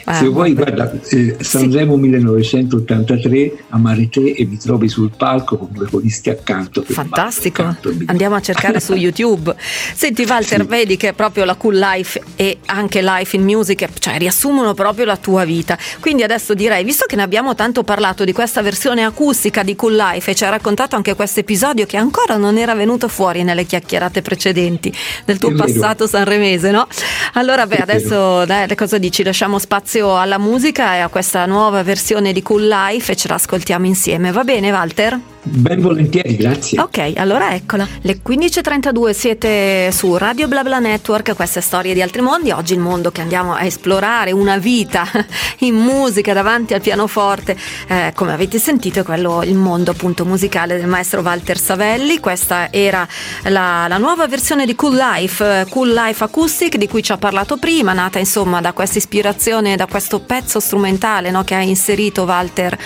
Ah, 0.08 0.14
Se 0.14 0.28
vuoi, 0.28 0.54
guarda, 0.54 0.92
eh, 1.08 1.36
Sanremo 1.40 1.94
sì. 1.94 2.00
1983, 2.02 3.64
Amare 3.70 4.08
te 4.08 4.34
e 4.36 4.44
mi 4.46 4.56
trovi 4.56 4.88
sul 4.88 5.10
palco 5.16 5.56
con 5.58 5.68
due 5.72 5.88
coristi 5.88 6.30
accanto. 6.30 6.84
Fantastico, 6.86 7.62
accanto, 7.62 7.92
andiamo 8.06 8.36
a 8.36 8.40
cercare 8.40 8.78
su 8.78 8.94
YouTube. 8.94 9.52
Senti 9.58 10.24
Walter, 10.24 10.60
sì. 10.60 10.66
vedi 10.68 10.96
che 10.96 11.12
proprio 11.12 11.44
la 11.44 11.56
Cool 11.56 11.76
Life 11.78 12.22
e 12.36 12.58
anche 12.66 13.02
Life 13.02 13.34
in 13.34 13.42
Music, 13.42 13.98
cioè 13.98 14.16
riassumono 14.18 14.74
proprio 14.74 15.06
la 15.06 15.16
tua 15.16 15.44
vita. 15.44 15.76
Quindi 15.98 16.22
adesso 16.22 16.54
direi, 16.54 16.84
visto 16.84 17.04
che 17.08 17.16
ne 17.16 17.22
abbiamo 17.22 17.56
tanto 17.56 17.82
parlato 17.82 18.22
di 18.22 18.32
questa 18.32 18.55
questa 18.56 18.62
versione 18.62 19.04
acustica 19.04 19.62
di 19.62 19.76
Cool 19.76 19.96
Life 19.96 20.30
e 20.30 20.34
ci 20.34 20.44
ha 20.44 20.48
raccontato 20.48 20.96
anche 20.96 21.14
questo 21.14 21.40
episodio 21.40 21.84
che 21.84 21.98
ancora 21.98 22.36
non 22.36 22.56
era 22.56 22.74
venuto 22.74 23.06
fuori 23.06 23.42
nelle 23.42 23.64
chiacchierate 23.64 24.22
precedenti 24.22 24.90
del 25.26 25.38
tuo 25.38 25.52
passato 25.52 26.06
sanremese, 26.06 26.70
no? 26.70 26.86
Allora, 27.34 27.66
beh, 27.66 27.76
adesso 27.76 28.46
dai, 28.46 28.74
cosa 28.74 28.96
dici? 28.96 29.22
Lasciamo 29.22 29.58
spazio 29.58 30.18
alla 30.18 30.38
musica 30.38 30.94
e 30.94 31.00
a 31.00 31.08
questa 31.08 31.44
nuova 31.44 31.82
versione 31.82 32.32
di 32.32 32.40
Cool 32.40 32.66
Life 32.66 33.12
e 33.12 33.16
ce 33.16 33.28
l'ascoltiamo 33.28 33.84
insieme. 33.84 34.32
Va 34.32 34.42
bene, 34.42 34.70
Walter? 34.70 35.20
Ben 35.42 35.80
volentieri, 35.80 36.34
grazie. 36.34 36.80
Ok, 36.80 37.12
allora 37.16 37.54
eccola. 37.54 37.86
Le 38.00 38.20
15.32 38.26 39.10
siete 39.10 39.92
su 39.92 40.16
Radio 40.16 40.48
BlaBla 40.48 40.80
Network, 40.80 41.36
queste 41.36 41.60
storie 41.60 41.94
di 41.94 42.02
altri 42.02 42.20
mondi. 42.20 42.50
Oggi 42.50 42.72
il 42.72 42.80
mondo 42.80 43.12
che 43.12 43.20
andiamo 43.20 43.54
a 43.54 43.64
esplorare, 43.64 44.32
una 44.32 44.56
vita 44.56 45.06
in 45.60 45.76
musica 45.76 46.32
davanti 46.32 46.74
al 46.74 46.80
pianoforte. 46.80 47.56
Eh, 47.86 48.12
come 48.14 48.32
avete 48.32 48.45
sentito 48.54 49.00
è 49.00 49.02
quello 49.02 49.42
il 49.42 49.56
mondo 49.56 49.90
appunto 49.90 50.24
musicale 50.24 50.76
del 50.76 50.86
maestro 50.86 51.20
Walter 51.20 51.58
Savelli. 51.58 52.20
Questa 52.20 52.70
era 52.70 53.06
la, 53.44 53.86
la 53.88 53.98
nuova 53.98 54.26
versione 54.26 54.64
di 54.64 54.74
Cool 54.74 54.96
Life, 54.96 55.66
Cool 55.68 55.92
Life 55.92 56.22
Acoustic, 56.22 56.76
di 56.76 56.88
cui 56.88 57.02
ci 57.02 57.12
ha 57.12 57.16
parlato 57.16 57.56
prima, 57.56 57.92
nata 57.92 58.18
insomma 58.18 58.60
da 58.60 58.72
questa 58.72 58.98
ispirazione, 58.98 59.76
da 59.76 59.86
questo 59.86 60.20
pezzo 60.20 60.60
strumentale 60.60 61.30
no, 61.30 61.44
che 61.44 61.54
ha 61.54 61.60
inserito 61.60 62.22
Walter. 62.22 62.78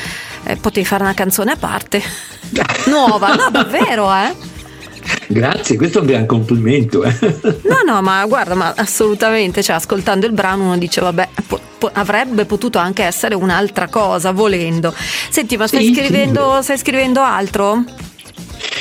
Eh, 0.44 0.56
potevi 0.56 0.86
fare 0.86 1.02
una 1.02 1.14
canzone 1.14 1.52
a 1.52 1.56
parte. 1.56 2.02
Nuova, 2.86 3.34
no, 3.34 3.50
davvero, 3.50 4.12
eh? 4.12 4.59
Grazie, 5.28 5.76
questo 5.76 5.98
è 5.98 6.00
un 6.00 6.06
gran 6.06 6.26
complimento. 6.26 7.04
Eh. 7.04 7.14
No, 7.62 7.82
no, 7.86 8.02
ma 8.02 8.24
guarda, 8.26 8.54
ma 8.54 8.72
assolutamente, 8.76 9.62
cioè, 9.62 9.76
ascoltando 9.76 10.26
il 10.26 10.32
brano 10.32 10.64
uno 10.64 10.78
dice, 10.78 11.00
vabbè, 11.00 11.28
po- 11.46 11.60
po- 11.78 11.90
avrebbe 11.92 12.44
potuto 12.44 12.78
anche 12.78 13.04
essere 13.04 13.34
un'altra 13.34 13.88
cosa, 13.88 14.32
volendo. 14.32 14.92
Senti, 15.30 15.56
ma 15.56 15.66
stai, 15.66 15.86
sì, 15.86 15.94
scrivendo, 15.94 16.56
sì. 16.56 16.62
stai 16.64 16.78
scrivendo 16.78 17.20
altro? 17.20 17.84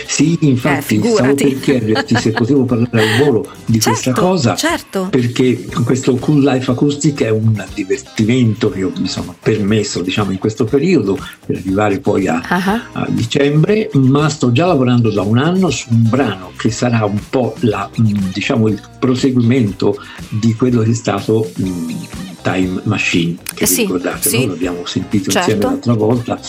Sì, 0.06 0.38
infatti 0.42 1.00
eh, 1.00 1.10
stavo 1.10 1.36
per 1.36 1.60
chiederti 1.60 2.16
se 2.16 2.32
potevo 2.32 2.66
parlare 2.66 3.14
al 3.14 3.24
volo 3.24 3.48
di 3.66 3.80
certo, 3.80 3.90
questa 3.90 4.12
cosa, 4.12 4.56
certo. 4.56 5.08
perché 5.10 5.68
questo 5.84 6.16
Cool 6.16 6.44
Life 6.44 6.72
Acoustic 6.72 7.22
è 7.24 7.30
un 7.30 7.64
divertimento 7.74 8.70
che 8.70 8.80
io 8.80 8.92
mi 8.98 9.08
sono 9.08 9.36
permesso 9.40 10.02
diciamo, 10.02 10.32
in 10.32 10.40
questo 10.40 10.66
periodo 10.66 11.18
per 11.46 11.58
arrivare 11.58 12.00
poi 12.00 12.28
a, 12.28 12.42
uh-huh. 12.44 13.02
a, 13.02 13.08
dicembre, 13.10 13.90
ma 13.94 14.30
sto 14.30 14.52
già 14.52 14.66
lavorando 14.66 15.12
da 15.12 15.22
un 15.22 15.38
anno 15.38 15.70
su 15.70 15.88
un 15.92 16.10
brano 16.10 16.52
che 16.58 16.72
sarà 16.72 17.06
un 17.06 17.20
po' 17.30 17.56
la, 17.60 17.90
diciamo, 17.96 18.68
il 18.68 18.82
proseguimento 19.00 19.96
di 20.30 20.54
quello 20.56 20.82
che 20.82 20.92
è 20.92 20.96
stato 20.96 21.50
mh, 21.56 21.94
Time 22.42 22.82
Machine, 22.84 23.38
che 23.54 23.66
sì, 23.66 23.82
ricordate, 23.82 24.30
sì. 24.30 24.46
no? 24.46 24.54
l'abbiamo 24.54 24.86
sentito 24.86 25.30
certo. 25.32 25.52
insieme 25.52 25.72
l'altra 25.72 25.94
volta, 25.94 26.40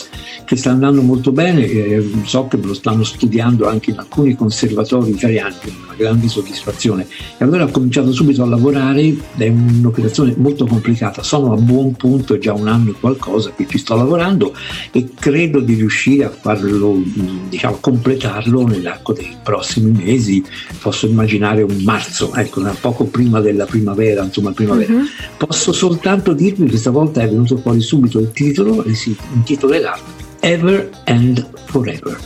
che 0.44 0.56
sta 0.56 0.70
andando 0.70 1.02
molto 1.02 1.32
bene, 1.32 1.64
eh, 1.64 2.10
so 2.24 2.46
che 2.48 2.56
lo 2.56 2.74
stanno 2.74 3.04
studiando 3.04 3.68
anche 3.68 3.90
in 3.90 3.98
alcuni 3.98 4.34
conservatori 4.34 5.10
italiani, 5.10 5.54
quindi 5.60 5.80
una 5.84 5.94
grande 5.96 6.28
soddisfazione. 6.28 7.06
E 7.38 7.44
allora 7.44 7.64
ho 7.64 7.70
cominciato 7.70 8.12
subito 8.12 8.42
a 8.42 8.46
lavorare, 8.46 9.14
è 9.36 9.48
un'operazione 9.48 10.34
molto 10.36 10.66
complicata, 10.66 11.22
sono 11.22 11.52
a 11.52 11.56
buon 11.56 11.94
punto, 11.94 12.34
è 12.34 12.38
già 12.38 12.52
un 12.52 12.68
anno 12.68 12.90
e 12.90 12.94
qualcosa 12.98 13.52
che 13.54 13.66
ci 13.68 13.78
sto 13.78 13.96
lavorando 13.96 14.54
e 14.92 15.10
credo 15.18 15.60
di 15.60 15.74
riuscire 15.74 16.24
a 16.24 16.30
farlo, 16.30 17.00
diciamo, 17.48 17.78
completarlo 17.80 18.66
nell'arco 18.66 19.12
dei 19.12 19.36
prossimi 19.42 19.90
mesi, 19.90 20.42
posso 20.80 21.06
immaginare 21.06 21.62
un 21.62 21.80
marzo, 21.84 22.34
ecco, 22.34 22.62
poco 22.80 23.04
prima 23.04 23.40
della 23.40 23.66
primavera, 23.66 24.22
insomma 24.22 24.52
primavera. 24.52 24.92
Uh-huh. 24.92 25.06
Posso 25.36 25.72
soltanto 25.80 26.34
dirvi 26.34 26.68
questa 26.68 26.90
volta 26.90 27.22
è 27.22 27.26
venuto 27.26 27.56
fuori 27.56 27.80
subito 27.80 28.18
il 28.18 28.32
titolo 28.32 28.84
e 28.84 28.94
si 28.94 29.16
intitolerà 29.32 29.98
Ever 30.40 30.90
and 31.04 31.48
Forever. 31.64 32.20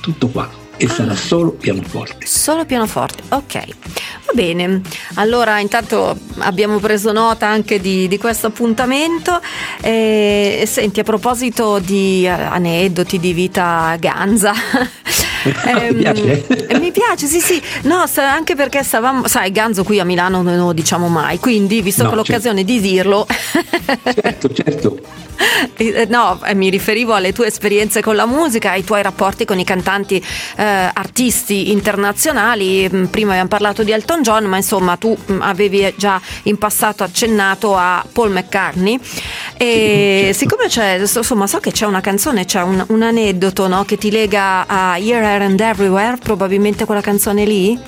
Tutto 0.00 0.28
qua. 0.28 0.48
E 0.78 0.86
ah. 0.86 0.88
sarà 0.88 1.14
solo 1.14 1.50
pianoforte. 1.50 2.24
Solo 2.24 2.64
pianoforte, 2.64 3.22
ok. 3.28 3.66
Va 4.24 4.32
bene, 4.32 4.80
allora 5.16 5.60
intanto 5.60 6.16
abbiamo 6.38 6.78
preso 6.78 7.12
nota 7.12 7.46
anche 7.46 7.80
di, 7.80 8.08
di 8.08 8.16
questo 8.16 8.46
appuntamento. 8.46 9.42
E, 9.82 10.64
senti, 10.66 11.00
a 11.00 11.02
proposito 11.02 11.78
di 11.78 12.26
aneddoti 12.26 13.18
di 13.18 13.34
vita 13.34 13.94
ganza, 14.00 14.54
eh, 15.48 15.92
mi 15.92 16.00
piace? 16.00 16.46
mi 16.80 16.92
piace, 16.92 17.26
sì, 17.26 17.40
sì. 17.40 17.62
No, 17.82 18.04
anche 18.16 18.54
perché 18.54 18.82
stavamo, 18.82 19.26
sai, 19.26 19.50
Ganzo 19.52 19.84
qui 19.84 20.00
a 20.00 20.04
Milano 20.04 20.42
non 20.42 20.56
lo 20.56 20.72
diciamo 20.72 21.08
mai, 21.08 21.38
quindi 21.38 21.82
visto 21.82 22.04
no, 22.04 22.10
che 22.10 22.14
l'occasione 22.16 22.64
certo. 22.64 22.72
di 22.72 22.80
dirlo. 22.80 23.26
certo, 24.14 24.52
certo. 24.52 25.00
Eh, 25.76 26.06
no, 26.08 26.40
eh, 26.44 26.54
mi 26.54 26.70
riferivo 26.70 27.14
alle 27.14 27.32
tue 27.32 27.46
esperienze 27.46 28.00
con 28.00 28.16
la 28.16 28.26
musica, 28.26 28.70
ai 28.70 28.84
tuoi 28.84 29.02
rapporti 29.02 29.44
con 29.44 29.58
i 29.58 29.64
cantanti 29.64 30.22
eh, 30.56 30.62
artisti 30.64 31.70
internazionali. 31.70 32.88
Mm, 32.92 33.04
prima 33.06 33.30
abbiamo 33.30 33.48
parlato 33.48 33.82
di 33.82 33.92
Elton 33.92 34.22
John, 34.22 34.44
ma 34.44 34.56
insomma 34.56 34.96
tu 34.96 35.16
mm, 35.30 35.42
avevi 35.42 35.92
già 35.96 36.20
in 36.44 36.56
passato 36.58 37.04
accennato 37.04 37.76
a 37.76 38.04
Paul 38.10 38.30
McCartney. 38.30 38.98
E 39.56 40.20
certo. 40.24 40.38
siccome 40.38 40.68
c'è, 40.68 40.98
insomma, 40.98 41.46
so 41.46 41.58
che 41.58 41.72
c'è 41.72 41.86
una 41.86 42.00
canzone, 42.00 42.44
c'è 42.44 42.62
un, 42.62 42.82
un 42.88 43.02
aneddoto 43.02 43.68
no, 43.68 43.84
che 43.84 43.98
ti 43.98 44.10
lega 44.10 44.66
a 44.66 44.98
Here, 44.98 45.35
Here 45.36 45.44
and 45.44 45.60
Everywhere, 45.60 46.16
probabilmente 46.16 46.86
quella 46.86 47.02
canzone 47.02 47.44
lì? 47.44 47.78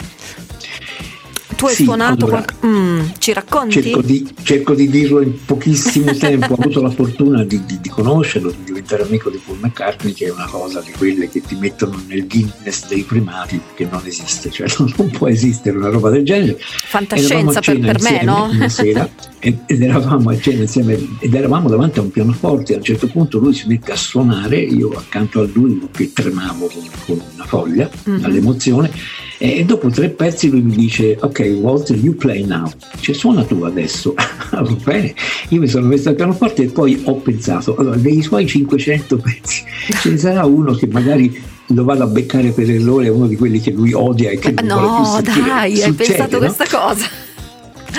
Tu 1.56 1.66
hai 1.66 1.74
sì, 1.74 1.84
suonato 1.84 2.26
allora, 2.26 2.44
qualche... 2.44 2.66
mm, 2.66 3.00
ci 3.18 3.32
racconti? 3.32 3.82
Cerco 3.82 4.02
di, 4.02 4.34
cerco 4.42 4.74
di, 4.74 4.88
dirlo 4.88 5.20
in 5.20 5.44
pochissimo 5.44 6.14
tempo. 6.14 6.52
Ho 6.52 6.56
avuto 6.56 6.82
la 6.82 6.90
fortuna 6.90 7.42
di, 7.42 7.64
di, 7.64 7.80
di, 7.80 7.88
conoscerlo, 7.88 8.50
di 8.50 8.64
diventare 8.64 9.02
amico 9.02 9.30
di 9.30 9.40
Paul 9.44 9.58
McCartney, 9.60 10.12
che 10.12 10.26
è 10.26 10.30
una 10.30 10.46
cosa 10.46 10.80
di 10.80 10.92
quelle 10.92 11.28
che 11.28 11.40
ti 11.40 11.56
mettono 11.56 12.00
nel 12.06 12.26
Guinness 12.26 12.86
dei 12.86 13.02
primati, 13.02 13.60
che 13.74 13.88
non 13.90 14.02
esiste, 14.04 14.50
cioè 14.50 14.66
non, 14.78 14.92
non 14.96 15.10
può 15.10 15.28
esistere 15.28 15.76
una 15.76 15.88
roba 15.88 16.10
del 16.10 16.24
genere. 16.24 16.58
Fantascienza 16.60 17.60
per, 17.60 17.78
per 17.78 18.00
me, 18.02 18.22
no? 18.22 18.48
Una 18.50 18.68
sera 18.68 19.08
ed 19.40 19.82
eravamo 19.82 20.30
a 20.30 20.38
cena 20.38 20.62
insieme 20.62 20.98
ed 21.20 21.34
eravamo 21.34 21.68
davanti 21.68 21.98
a 21.98 22.02
un 22.02 22.10
pianoforte. 22.10 22.74
A 22.74 22.76
un 22.76 22.82
certo 22.82 23.06
punto 23.06 23.38
lui 23.38 23.54
si 23.54 23.66
mette 23.66 23.92
a 23.92 23.96
suonare, 23.96 24.58
io 24.58 24.90
accanto 24.90 25.40
a 25.40 25.48
lui 25.50 25.88
che 25.92 26.12
tremavo 26.12 26.66
con, 26.66 26.88
con 27.06 27.22
una 27.34 27.44
foglia 27.44 27.88
mm-hmm. 28.08 28.20
dall'emozione 28.20 28.90
e 29.38 29.64
dopo 29.64 29.88
tre 29.88 30.08
pezzi 30.08 30.50
lui 30.50 30.62
mi 30.62 30.74
dice 30.74 31.16
ok 31.20 31.58
Walter 31.60 31.96
you 31.96 32.14
play 32.14 32.44
now. 32.44 32.68
Dice 32.96 33.14
suona 33.14 33.44
tu 33.44 33.62
adesso. 33.62 34.14
Va 34.50 34.76
bene. 34.84 35.14
Io 35.50 35.60
mi 35.60 35.68
sono 35.68 35.86
messo 35.86 36.08
al 36.08 36.16
pianoforte 36.16 36.64
e 36.64 36.66
poi 36.66 37.00
ho 37.04 37.14
pensato 37.14 37.76
allora 37.76 37.96
dei 37.96 38.20
suoi 38.22 38.46
500 38.46 39.16
pezzi 39.16 39.62
ce 40.00 40.10
ne 40.10 40.16
sarà 40.18 40.44
uno 40.44 40.72
che 40.72 40.86
magari 40.86 41.40
lo 41.68 41.84
vado 41.84 42.02
a 42.02 42.06
beccare 42.06 42.50
per 42.50 42.70
errore 42.70 43.06
è 43.06 43.10
uno 43.10 43.26
di 43.26 43.36
quelli 43.36 43.60
che 43.60 43.70
lui 43.70 43.92
odia 43.92 44.30
e 44.30 44.38
che 44.38 44.52
non 44.52 44.66
no, 44.66 44.80
vuole 44.80 45.22
più 45.22 45.32
sentire. 45.32 45.46
dai 45.46 45.76
Succede, 45.76 45.84
hai 45.84 45.92
pensato 45.92 46.30
no? 46.32 46.38
questa 46.38 46.78
cosa. 46.78 47.06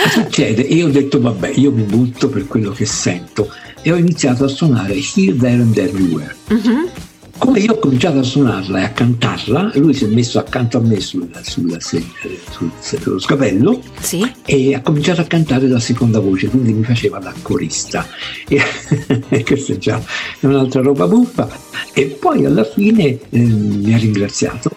Succede 0.10 0.67
e 0.67 0.73
io 0.75 0.88
ho 0.88 0.91
detto 0.91 1.21
vabbè 1.21 1.52
io 1.56 1.71
mi 1.71 1.84
butto 1.84 2.30
per 2.30 2.47
quello 2.47 2.71
che 2.71 2.86
sento. 2.86 3.49
E 3.82 3.91
ho 3.93 3.95
iniziato 3.95 4.43
a 4.43 4.47
suonare 4.47 4.95
Here, 4.95 5.38
There 5.38 5.62
and 5.62 5.78
Everywhere. 5.78 6.36
Mm-hmm 6.52 7.09
come 7.39 7.60
io 7.60 7.73
ho 7.73 7.80
cominciato 7.80 8.19
a 8.19 8.23
suonarla 8.23 8.80
e 8.82 8.84
a 8.84 8.91
cantarla, 8.91 9.71
lui 9.75 9.93
si 9.93 10.04
è 10.04 10.08
messo 10.08 10.38
accanto 10.39 10.78
a 10.78 10.82
me 10.82 10.99
sul, 10.99 11.28
sul, 11.41 11.78
sul, 11.80 12.71
sullo 12.80 13.17
scapello 13.17 13.82
sì. 13.99 14.32
e 14.45 14.75
ha 14.75 14.82
cominciato 14.82 15.21
a 15.21 15.23
cantare 15.23 15.67
la 15.67 15.80
seconda 15.80 16.19
voce, 16.19 16.47
quindi 16.49 16.73
mi 16.73 16.84
faceva 16.84 17.17
da 17.17 17.34
corista. 17.41 18.06
E 18.47 18.62
questa 19.43 19.73
è 19.73 19.78
già 19.78 20.02
un'altra 20.41 20.82
roba 20.82 21.08
buffa. 21.08 21.49
E 21.93 22.06
poi 22.06 22.45
alla 22.45 22.65
fine 22.65 23.06
eh, 23.06 23.19
mi 23.39 23.93
ha 23.93 23.97
ringraziato. 23.97 24.69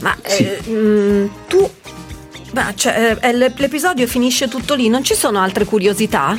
Ma 0.00 0.16
sì. 0.24 0.44
eh, 0.44 0.60
mh, 0.68 0.72
mm, 0.72 1.26
tu... 1.46 1.70
Ma 2.54 2.74
cioè, 2.74 3.16
eh, 3.18 3.32
l'episodio 3.32 4.06
finisce 4.06 4.48
tutto 4.48 4.74
lì, 4.74 4.88
non 4.88 5.02
ci 5.02 5.14
sono 5.14 5.38
altre 5.40 5.64
curiosità? 5.64 6.38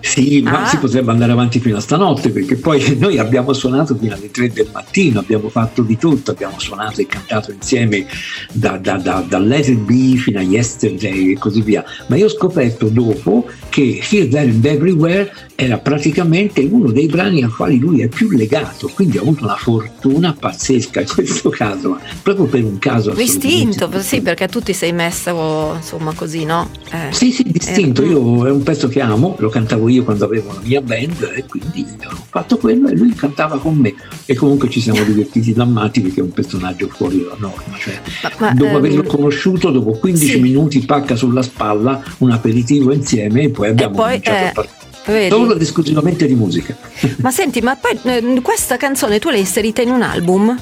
Sì, 0.00 0.40
ma 0.42 0.62
ah. 0.62 0.66
si 0.66 0.78
potrebbe 0.78 1.10
andare 1.10 1.32
avanti 1.32 1.60
fino 1.60 1.76
a 1.76 1.80
stanotte 1.80 2.30
perché 2.30 2.56
poi 2.56 2.96
noi 2.98 3.18
abbiamo 3.18 3.52
suonato 3.52 3.94
fino 3.94 4.14
alle 4.14 4.30
3 4.30 4.52
del 4.52 4.68
mattino, 4.72 5.20
abbiamo 5.20 5.48
fatto 5.48 5.82
di 5.82 5.96
tutto, 5.96 6.30
abbiamo 6.30 6.58
suonato 6.58 7.00
e 7.00 7.06
cantato 7.06 7.52
insieme 7.52 8.06
da, 8.52 8.78
da, 8.78 8.96
da, 8.96 9.24
da 9.26 9.38
Let 9.38 9.68
It 9.68 9.78
Be 9.80 10.16
fino 10.16 10.38
a 10.38 10.42
Yesterday 10.42 11.32
e 11.32 11.38
così 11.38 11.62
via. 11.62 11.84
Ma 12.08 12.16
io 12.16 12.26
ho 12.26 12.30
scoperto 12.30 12.88
dopo 12.88 13.46
che 13.68 14.00
Here, 14.10 14.28
There 14.28 14.50
and 14.50 14.64
Everywhere 14.64 15.32
era 15.54 15.78
praticamente 15.78 16.62
uno 16.62 16.90
dei 16.90 17.06
brani 17.06 17.42
ai 17.42 17.50
quali 17.50 17.78
lui 17.78 18.00
è 18.00 18.08
più 18.08 18.30
legato, 18.30 18.90
quindi 18.94 19.18
ha 19.18 19.20
avuto 19.20 19.44
una 19.44 19.56
fortuna 19.56 20.32
pazzesca 20.32 21.00
in 21.00 21.06
questo 21.06 21.50
caso, 21.50 21.98
proprio 22.22 22.46
per 22.46 22.64
un 22.64 22.78
caso. 22.78 23.10
Distinto, 23.10 23.90
sì, 24.00 24.22
perché 24.22 24.48
tu 24.48 24.60
ti 24.60 24.72
sei 24.72 24.92
messo 24.92 25.74
insomma 25.76 26.14
così, 26.14 26.44
no? 26.44 26.70
Eh, 26.90 27.12
sì, 27.12 27.30
sì, 27.30 27.44
distinto. 27.44 28.02
Io 28.02 28.46
è 28.46 28.50
un 28.50 28.62
pezzo 28.62 28.88
che 28.88 29.02
amo, 29.02 29.36
lo 29.38 29.50
cantavo 29.50 29.88
io 29.90 30.04
quando 30.04 30.24
avevo 30.24 30.52
la 30.52 30.60
mia 30.62 30.80
band 30.80 31.32
e 31.34 31.44
quindi 31.46 31.86
ho 32.04 32.24
fatto 32.28 32.56
quello 32.56 32.88
e 32.88 32.96
lui 32.96 33.12
cantava 33.14 33.58
con 33.58 33.76
me 33.76 33.94
e 34.24 34.34
comunque 34.34 34.68
ci 34.70 34.80
siamo 34.80 35.02
divertiti 35.02 35.52
da 35.52 35.64
matti 35.64 36.00
perché 36.00 36.20
è 36.20 36.22
un 36.22 36.32
personaggio 36.32 36.88
fuori 36.88 37.18
dalla 37.18 37.36
norma. 37.38 37.76
Cioè, 37.78 38.00
ma, 38.38 38.52
dopo 38.52 38.70
ehm... 38.70 38.76
averlo 38.76 39.02
conosciuto, 39.02 39.70
dopo 39.70 39.92
15 39.92 40.26
sì. 40.26 40.40
minuti 40.40 40.80
pacca 40.80 41.16
sulla 41.16 41.42
spalla 41.42 42.02
un 42.18 42.30
aperitivo 42.30 42.92
insieme 42.92 43.42
e 43.42 43.50
poi 43.50 43.68
abbiamo 43.68 43.94
e 43.94 43.96
poi, 43.96 44.06
cominciato 44.06 44.36
eh... 44.36 44.46
a 44.46 44.52
partire 44.52 44.78
Vedi? 45.06 45.30
Solo 45.30 45.54
ed 45.54 45.62
esclusivamente 45.62 46.26
di 46.26 46.34
musica. 46.34 46.76
Ma 47.18 47.30
senti, 47.30 47.60
ma 47.60 47.76
poi 47.76 47.98
eh, 48.02 48.40
questa 48.42 48.76
canzone 48.76 49.18
tu 49.18 49.30
l'hai 49.30 49.40
inserita 49.40 49.82
in 49.82 49.90
un 49.90 50.02
album? 50.02 50.56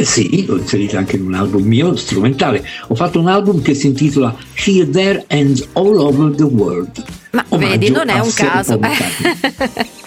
Eh 0.00 0.06
sì, 0.06 0.46
l'ho 0.46 0.56
inserita 0.56 0.96
anche 0.96 1.16
in 1.16 1.26
un 1.26 1.34
album 1.34 1.62
mio 1.62 1.94
strumentale. 1.94 2.66
Ho 2.88 2.94
fatto 2.94 3.20
un 3.20 3.28
album 3.28 3.60
che 3.60 3.74
si 3.74 3.88
intitola 3.88 4.34
Here, 4.54 4.88
There 4.88 5.26
and 5.28 5.62
All 5.74 5.94
Over 5.98 6.34
the 6.34 6.44
World. 6.44 7.04
Ma 7.32 7.44
Omaggio 7.50 7.68
vedi, 7.68 7.90
non 7.90 8.08
è 8.08 8.18
un 8.18 8.32
caso. 8.32 8.80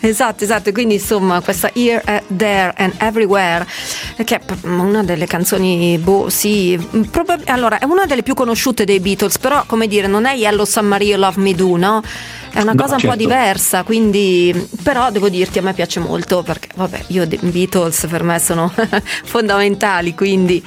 esatto, 0.00 0.44
esatto, 0.44 0.72
quindi 0.72 0.94
insomma 0.94 1.40
questa 1.40 1.70
Here, 1.72 2.02
uh, 2.06 2.36
There 2.36 2.72
and 2.76 2.94
Everywhere, 2.98 3.66
che 4.24 4.36
è 4.36 4.40
una 4.64 5.02
delle 5.02 5.26
canzoni, 5.26 5.98
boh, 5.98 6.28
sì, 6.28 6.78
probab- 7.10 7.48
allora 7.48 7.78
è 7.78 7.84
una 7.84 8.06
delle 8.06 8.22
più 8.22 8.34
conosciute 8.34 8.84
dei 8.84 9.00
Beatles, 9.00 9.38
però 9.38 9.64
come 9.66 9.86
dire, 9.86 10.06
non 10.06 10.24
è 10.24 10.34
Yellow 10.34 10.64
Submarine 10.64 11.16
Love 11.16 11.40
Me 11.40 11.54
Do, 11.54 11.76
no? 11.76 12.02
È 12.50 12.60
una 12.62 12.72
no, 12.72 12.82
cosa 12.82 12.98
certo. 12.98 13.06
un 13.06 13.12
po' 13.12 13.18
certo. 13.18 13.34
diversa, 13.34 13.82
quindi 13.82 14.68
però 14.82 15.10
devo 15.10 15.28
dirti 15.28 15.58
a 15.58 15.62
me 15.62 15.74
piace 15.74 16.00
molto 16.00 16.42
perché 16.42 16.68
vabbè, 16.74 17.04
io 17.08 17.24
i 17.24 17.38
Beatles 17.40 18.06
per 18.08 18.22
me 18.22 18.38
sono 18.38 18.72
fondamentali, 19.24 20.14
quindi 20.14 20.62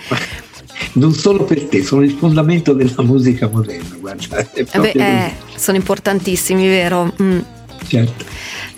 non 0.93 1.13
solo 1.13 1.43
per 1.43 1.65
te, 1.65 1.83
sono 1.83 2.03
il 2.03 2.11
fondamento 2.11 2.73
della 2.73 3.03
musica 3.03 3.47
moderna. 3.47 3.95
Guarda, 3.99 4.37
eh 4.53 4.65
Beh, 4.79 4.91
eh, 4.91 5.33
sono 5.55 5.77
importantissimi, 5.77 6.67
vero? 6.67 7.13
Mm. 7.21 7.39
Certo. 7.87 8.25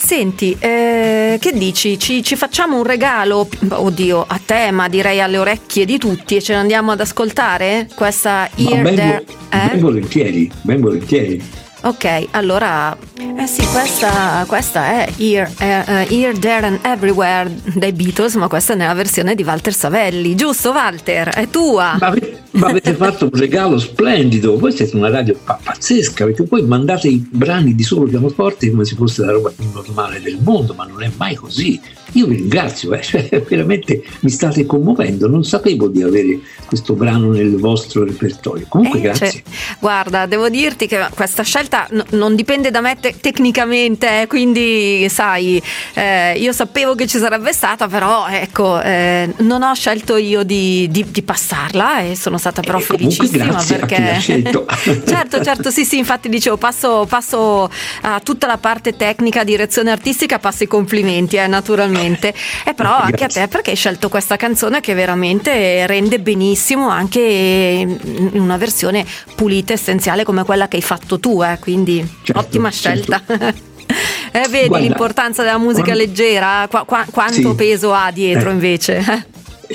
Senti, 0.03 0.57
eh, 0.59 1.37
che 1.39 1.51
dici? 1.53 1.97
Ci, 1.97 2.23
ci, 2.23 2.35
facciamo 2.35 2.75
un 2.75 2.83
regalo, 2.83 3.47
oddio, 3.69 4.25
a 4.27 4.41
te, 4.43 4.71
ma 4.71 4.89
direi 4.89 5.21
alle 5.21 5.37
orecchie 5.37 5.85
di 5.85 5.99
tutti 5.99 6.35
e 6.35 6.41
ce 6.41 6.53
ne 6.53 6.59
andiamo 6.59 6.91
ad 6.91 6.99
ascoltare? 6.99 7.87
Questa 7.95 8.49
Ear 8.55 8.81
ben, 8.81 8.95
There... 8.95 9.25
Eh? 9.51 9.67
Ben 9.69 9.79
volentieri, 9.79 10.51
ben 10.63 10.81
volentieri. 10.81 11.41
Ok, 11.83 12.27
allora, 12.31 12.97
eh 13.41 13.47
sì, 13.47 13.65
questa, 13.71 14.43
questa 14.47 14.85
è 14.85 15.13
Here, 15.17 15.51
uh, 15.59 16.13
Here, 16.13 16.37
There 16.37 16.67
and 16.67 16.79
Everywhere 16.83 17.51
dei 17.73 17.91
Beatles, 17.91 18.35
ma 18.35 18.47
questa 18.47 18.73
è 18.73 18.75
nella 18.75 18.93
versione 18.93 19.33
di 19.33 19.41
Walter 19.41 19.73
Savelli, 19.73 20.35
giusto 20.35 20.69
Walter? 20.69 21.29
È 21.29 21.49
tua! 21.49 21.97
Ma, 21.99 22.13
ma 22.51 22.67
avete 22.67 22.93
fatto 22.93 23.25
un 23.25 23.31
regalo 23.33 23.79
splendido, 23.79 24.59
voi 24.59 24.71
siete 24.71 24.95
una 24.95 25.09
radio 25.09 25.35
pazzesca, 25.43 26.25
perché 26.25 26.43
poi 26.43 26.61
mandate 26.61 27.07
i 27.07 27.27
brani 27.31 27.73
di 27.73 27.81
solo 27.81 28.05
pianoforte 28.05 28.69
come 28.69 28.85
se 28.85 28.93
fosse 28.95 29.25
la 29.25 29.31
roba 29.31 29.49
più 29.49 29.65
normale 29.73 30.21
del 30.21 30.37
mondo, 30.39 30.75
ma 30.75 30.85
non 30.85 31.01
è 31.01 31.09
mai 31.17 31.33
così. 31.33 31.81
Io 32.13 32.25
vi 32.27 32.35
ringrazio, 32.35 32.93
eh, 32.93 33.01
cioè, 33.03 33.43
veramente 33.47 34.03
mi 34.21 34.29
state 34.29 34.65
commuovendo, 34.65 35.27
non 35.27 35.43
sapevo 35.43 35.87
di 35.87 36.01
avere 36.01 36.39
questo 36.65 36.93
brano 36.93 37.31
nel 37.31 37.57
vostro 37.57 38.03
repertorio. 38.03 38.65
Comunque 38.67 38.99
eh, 38.99 39.01
grazie. 39.03 39.31
Cioè, 39.31 39.41
guarda, 39.79 40.25
devo 40.25 40.49
dirti 40.49 40.87
che 40.87 41.07
questa 41.13 41.43
scelta 41.43 41.87
n- 41.91 42.03
non 42.11 42.35
dipende 42.35 42.71
da 42.71 42.81
me 42.81 42.97
te- 42.99 43.15
tecnicamente, 43.19 44.21
eh, 44.21 44.27
quindi 44.27 45.07
sai, 45.09 45.61
eh, 45.93 46.37
io 46.37 46.51
sapevo 46.51 46.95
che 46.95 47.07
ci 47.07 47.17
sarebbe 47.17 47.53
stata, 47.53 47.87
però 47.87 48.27
ecco, 48.27 48.81
eh, 48.81 49.33
non 49.37 49.61
ho 49.63 49.73
scelto 49.73 50.17
io 50.17 50.43
di, 50.43 50.87
di, 50.89 51.05
di 51.09 51.21
passarla 51.21 51.99
e 51.99 52.15
sono 52.15 52.37
stata 52.37 52.61
però 52.61 52.79
eh, 52.79 52.81
felicissima 52.81 53.63
perché... 53.65 54.19
certo, 55.05 55.43
certo, 55.43 55.69
sì, 55.69 55.85
sì, 55.85 55.97
infatti 55.97 56.29
dicevo, 56.29 56.57
passo, 56.57 57.05
passo 57.07 57.69
a 58.01 58.19
tutta 58.21 58.47
la 58.47 58.57
parte 58.57 58.95
tecnica, 58.95 59.43
direzione 59.43 59.91
artistica, 59.91 60.39
passo 60.39 60.63
i 60.63 60.67
complimenti, 60.67 61.37
eh, 61.37 61.47
naturalmente 61.47 62.00
veramente. 62.01 62.33
E 62.65 62.73
però 62.73 62.89
Grazie. 62.89 63.05
anche 63.05 63.23
a 63.23 63.27
te 63.27 63.47
perché 63.47 63.69
hai 63.71 63.75
scelto 63.75 64.09
questa 64.09 64.35
canzone 64.35 64.79
che 64.81 64.93
veramente 64.93 65.85
rende 65.87 66.19
benissimo 66.19 66.89
anche 66.89 67.19
in 67.21 68.39
una 68.39 68.57
versione 68.57 69.05
pulita, 69.35 69.73
essenziale 69.73 70.23
come 70.23 70.43
quella 70.43 70.67
che 70.67 70.77
hai 70.77 70.81
fatto 70.81 71.19
tu, 71.19 71.41
eh? 71.43 71.57
quindi 71.59 72.05
certo, 72.23 72.39
ottima 72.39 72.71
certo. 72.71 73.01
scelta. 73.01 73.23
Certo. 73.25 73.69
Eh, 74.33 74.47
vedi 74.47 74.69
Guarda, 74.69 74.87
l'importanza 74.87 75.43
della 75.43 75.57
musica 75.57 75.87
quando, 75.87 75.99
leggera? 75.99 76.65
Qu- 76.69 76.85
qu- 76.85 77.11
quanto 77.11 77.49
sì, 77.49 77.55
peso 77.55 77.91
ha 77.91 78.11
dietro 78.11 78.49
eh, 78.49 78.53
invece? 78.53 79.25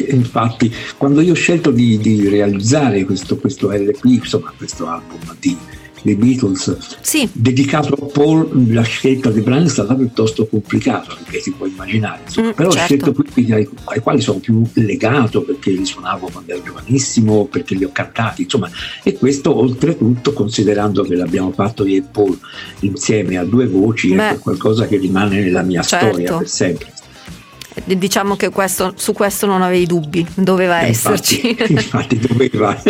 Infatti, 0.08 0.74
quando 0.96 1.20
io 1.20 1.32
ho 1.32 1.34
scelto 1.34 1.70
di, 1.70 1.98
di 1.98 2.26
realizzare 2.26 3.04
questo, 3.04 3.36
questo 3.36 3.70
LP, 3.70 4.04
insomma 4.04 4.54
questo 4.56 4.88
album 4.88 5.36
di 5.38 5.54
dei 6.06 6.14
Beatles 6.14 6.98
sì. 7.00 7.28
dedicato 7.32 7.92
a 7.94 8.06
Paul 8.06 8.72
la 8.72 8.82
scelta 8.82 9.30
dei 9.30 9.42
brani 9.42 9.66
è 9.66 9.68
stata 9.68 9.94
piuttosto 9.94 10.46
complicata 10.46 11.14
perché 11.14 11.40
si 11.40 11.50
può 11.50 11.66
immaginare 11.66 12.22
mm, 12.22 12.50
però 12.50 12.70
certo. 12.70 12.76
ho 12.76 12.84
scelto 12.84 13.12
quelli 13.12 13.52
ai, 13.52 13.68
ai, 13.84 14.00
quali 14.00 14.20
sono 14.20 14.38
più 14.38 14.62
legato 14.74 15.42
perché 15.42 15.72
li 15.72 15.84
suonavo 15.84 16.28
quando 16.30 16.52
ero 16.52 16.62
giovanissimo 16.62 17.46
perché 17.46 17.74
li 17.74 17.84
ho 17.84 17.90
cantati 17.90 18.42
insomma 18.42 18.70
e 19.02 19.14
questo 19.14 19.56
oltretutto 19.56 20.32
considerando 20.32 21.02
che 21.02 21.16
l'abbiamo 21.16 21.50
fatto 21.50 21.84
io 21.84 21.98
e 21.98 22.02
Paul 22.02 22.38
insieme 22.80 23.36
a 23.36 23.44
due 23.44 23.66
voci 23.66 24.14
Beh, 24.14 24.30
è 24.30 24.38
qualcosa 24.38 24.86
che 24.86 24.96
rimane 24.96 25.40
nella 25.42 25.62
mia 25.62 25.82
certo. 25.82 26.06
storia 26.06 26.36
per 26.36 26.48
sempre 26.48 26.94
diciamo 27.84 28.36
che 28.36 28.50
questo, 28.50 28.92
su 28.96 29.12
questo 29.12 29.46
non 29.46 29.62
avevi 29.62 29.86
dubbi, 29.86 30.26
doveva 30.34 30.80
eh, 30.80 30.88
esserci. 30.88 31.48
Infatti, 31.48 31.72
infatti 31.72 32.18
doveva. 32.18 32.76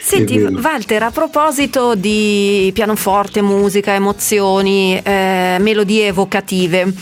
Senti, 0.00 0.38
Walter, 0.38 1.02
a 1.02 1.10
proposito 1.10 1.94
di 1.94 2.70
pianoforte, 2.72 3.42
musica, 3.42 3.92
emozioni, 3.92 4.98
eh, 5.02 5.56
melodie 5.60 6.06
evocative. 6.06 6.92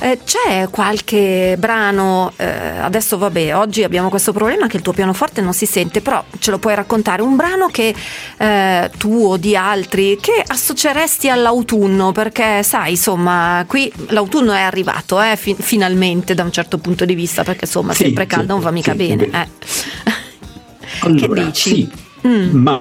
Eh, 0.00 0.20
c'è 0.24 0.68
qualche 0.70 1.56
brano, 1.58 2.32
eh, 2.36 2.46
adesso 2.46 3.18
vabbè, 3.18 3.56
oggi 3.56 3.82
abbiamo 3.82 4.08
questo 4.08 4.32
problema 4.32 4.68
che 4.68 4.76
il 4.76 4.82
tuo 4.82 4.92
pianoforte 4.92 5.40
non 5.40 5.52
si 5.52 5.66
sente, 5.66 6.00
però 6.00 6.24
ce 6.38 6.52
lo 6.52 6.58
puoi 6.58 6.76
raccontare, 6.76 7.22
un 7.22 7.34
brano 7.34 7.66
che 7.66 7.94
eh, 8.36 8.90
tu 8.96 9.26
o 9.26 9.36
di 9.36 9.56
altri 9.56 10.16
che 10.20 10.42
associeresti 10.46 11.28
all'autunno, 11.28 12.12
perché 12.12 12.62
sai, 12.62 12.92
insomma, 12.92 13.64
qui 13.66 13.92
l'autunno 14.08 14.52
è 14.52 14.60
arrivato, 14.60 15.20
eh, 15.20 15.36
fi- 15.36 15.56
finalmente 15.58 16.34
da 16.34 16.44
un 16.44 16.52
certo 16.52 16.78
punto 16.78 17.04
di 17.04 17.14
vista, 17.14 17.42
perché 17.42 17.64
insomma, 17.64 17.92
sì, 17.92 18.04
sempre 18.04 18.26
caldo 18.26 18.46
sì, 18.46 18.52
non 18.52 18.60
va 18.60 18.70
mica 18.70 18.92
sì, 18.92 18.96
bene. 18.96 19.24
Eh. 19.24 19.46
Allora, 21.00 21.26
che 21.26 21.44
dici? 21.44 21.70
Sì, 21.70 21.90
mm. 22.26 22.50
ma 22.56 22.80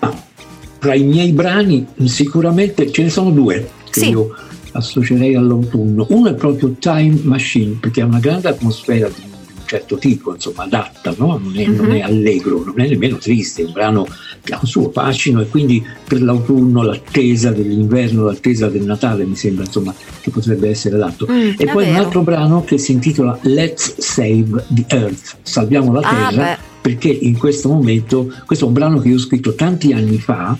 tra 0.80 0.96
i 0.96 1.04
miei 1.04 1.32
brani 1.32 1.86
sicuramente 2.06 2.92
ce 2.92 3.04
ne 3.04 3.10
sono 3.10 3.32
due 3.32 3.70
che 3.90 4.00
sì. 4.00 4.10
io 4.10 4.34
associerei 4.78 5.36
all'autunno. 5.36 6.06
Uno 6.10 6.30
è 6.30 6.34
proprio 6.36 6.76
Time 6.80 7.20
Machine, 7.24 7.78
perché 7.80 8.02
ha 8.02 8.06
una 8.06 8.20
grande 8.20 8.48
atmosfera 8.48 9.08
di 9.08 9.22
un 9.26 9.36
certo 9.66 9.98
tipo, 9.98 10.34
insomma, 10.34 10.64
adatta, 10.64 11.14
no? 11.18 11.40
non, 11.44 11.54
è, 11.56 11.68
mm-hmm. 11.68 11.76
non, 11.76 11.92
è, 11.92 11.98
mhm. 11.98 12.04
allegro, 12.04 12.64
non 12.64 12.80
è 12.80 12.88
nemmeno 12.88 13.18
triste, 13.18 13.64
è 13.64 13.66
un 13.66 13.74
brano 13.74 14.08
che 14.44 14.54
ha 14.54 14.60
un 14.62 14.68
suo 14.68 14.92
fascino 14.92 15.42
e 15.42 15.48
quindi 15.48 15.84
per 16.08 16.22
l'autunno 16.22 16.84
l'attesa 16.84 17.52
dell'inverno, 17.52 18.24
l'attesa 18.24 18.70
del 18.70 18.84
Natale 18.84 19.26
mi 19.26 19.36
sembra 19.36 19.66
insomma 19.66 19.94
che 20.22 20.30
potrebbe 20.30 20.70
essere 20.70 20.96
adatto. 20.96 21.28
Mm, 21.30 21.52
e 21.58 21.66
poi 21.66 21.84
vero. 21.84 21.90
un 21.90 21.96
altro 21.96 22.22
brano 22.22 22.64
che 22.64 22.78
si 22.78 22.94
intitola 22.94 23.38
Let's 23.42 23.96
Save 23.98 24.66
the 24.70 24.86
Earth, 24.88 25.38
salviamo 25.42 25.92
la 25.92 26.00
ah, 26.00 26.30
Terra, 26.30 26.52
ah, 26.54 26.58
perché 26.80 27.10
in 27.10 27.38
questo 27.38 27.68
momento, 27.68 28.32
questo 28.46 28.64
è 28.64 28.68
un 28.68 28.74
brano 28.74 29.00
che 29.00 29.10
io 29.10 29.16
ho 29.16 29.20
scritto 29.20 29.54
tanti 29.54 29.92
anni 29.92 30.18
fa, 30.18 30.58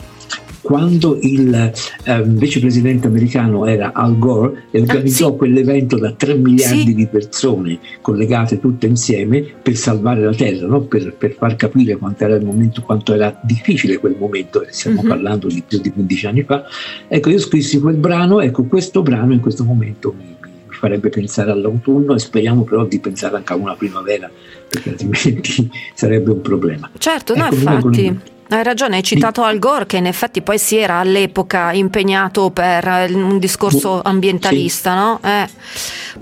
quando 0.68 1.18
il 1.22 1.72
eh, 2.04 2.24
vicepresidente 2.24 3.08
americano 3.08 3.66
era 3.66 3.94
Al 3.94 4.18
Gore 4.18 4.66
e 4.70 4.82
organizzò 4.82 5.28
ah, 5.28 5.32
sì. 5.32 5.38
quell'evento 5.38 5.98
da 5.98 6.12
3 6.12 6.34
miliardi 6.34 6.88
sì. 6.88 6.94
di 6.94 7.08
persone 7.08 7.80
collegate 8.02 8.60
tutte 8.60 8.86
insieme 8.86 9.46
per 9.62 9.78
salvare 9.78 10.20
la 10.20 10.34
Terra, 10.34 10.68
no? 10.68 10.82
per, 10.82 11.16
per, 11.16 11.36
far 11.36 11.56
capire 11.56 11.96
quanto 11.96 12.26
era 12.26 12.36
il 12.36 12.44
momento, 12.44 12.82
quanto 12.82 13.14
era 13.14 13.40
difficile 13.44 13.98
quel 13.98 14.18
momento, 14.20 14.66
stiamo 14.68 15.00
uh-huh. 15.00 15.08
parlando 15.08 15.48
di 15.48 15.64
più 15.66 15.80
di 15.80 15.90
15 15.90 16.26
anni 16.28 16.44
fa. 16.44 16.66
Ecco, 17.08 17.30
io 17.30 17.40
scrissi 17.40 17.80
quel 17.80 17.96
brano, 17.96 18.42
ecco, 18.42 18.66
questo 18.66 19.02
brano 19.02 19.32
in 19.32 19.40
questo 19.40 19.64
momento 19.64 20.14
mi, 20.18 20.36
mi 20.42 20.76
farebbe 20.76 21.08
pensare 21.08 21.50
all'autunno 21.50 22.14
e 22.14 22.20
speriamo 22.20 22.64
però 22.64 22.84
di 22.84 23.00
pensare 23.00 23.38
anche 23.38 23.54
a 23.54 23.56
una 23.56 23.76
primavera, 23.76 24.30
perché 24.68 24.90
altrimenti 24.90 25.70
sarebbe 25.96 26.32
un 26.32 26.42
problema. 26.42 26.92
Certo, 26.98 27.36
ecco, 27.36 27.46
no, 27.46 27.54
infatti. 27.54 28.36
Hai 28.50 28.64
ragione, 28.64 28.96
hai 28.96 29.04
citato 29.04 29.44
Al 29.44 29.60
Gore 29.60 29.86
che 29.86 29.98
in 29.98 30.06
effetti 30.06 30.42
poi 30.42 30.58
si 30.58 30.78
era 30.78 31.00
all'epoca 31.00 31.74
impegnato 31.74 32.50
per 32.50 32.88
eh, 32.88 33.14
un 33.14 33.40
discorso 33.40 34.02
ambientalista, 34.02 34.92
sì. 34.92 34.98
no? 34.98 35.20
Eh. 35.22 35.50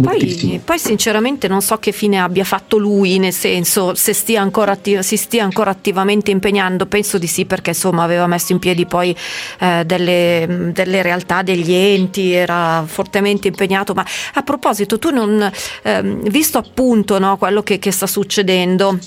Poi, 0.02 0.60
poi, 0.66 0.80
sinceramente 0.80 1.48
non 1.48 1.62
so 1.62 1.78
che 1.78 1.92
fine 1.92 2.20
abbia 2.20 2.44
fatto 2.44 2.78
lui, 2.78 3.20
nel 3.20 3.32
senso 3.32 3.94
se 3.94 4.14
stia 4.14 4.42
attiv- 4.42 5.02
si 5.02 5.18
stia 5.18 5.44
ancora 5.44 5.70
attivamente 5.70 6.32
impegnando, 6.32 6.88
penso 6.88 7.20
di 7.20 7.28
sì 7.28 7.46
perché 7.46 7.70
insomma 7.70 8.02
aveva 8.02 8.26
messo 8.26 8.54
in 8.54 8.60
piedi 8.60 8.88
poi 8.88 9.16
eh, 9.60 9.84
delle, 9.86 10.72
delle, 10.74 11.04
realtà, 11.04 11.44
degli 11.44 11.74
enti, 11.74 12.32
era 12.32 12.84
fortemente 12.88 13.50
impegnato, 13.50 13.94
ma 13.94 14.04
a 14.34 14.42
proposito 14.42 14.98
tu 14.98 15.12
non, 15.12 15.48
eh, 15.84 16.02
visto 16.24 16.58
appunto 16.58 17.20
no, 17.20 17.38
quello 17.38 17.62
che, 17.62 17.78
che 17.78 17.92
sta 17.92 18.08
succedendo, 18.08 18.98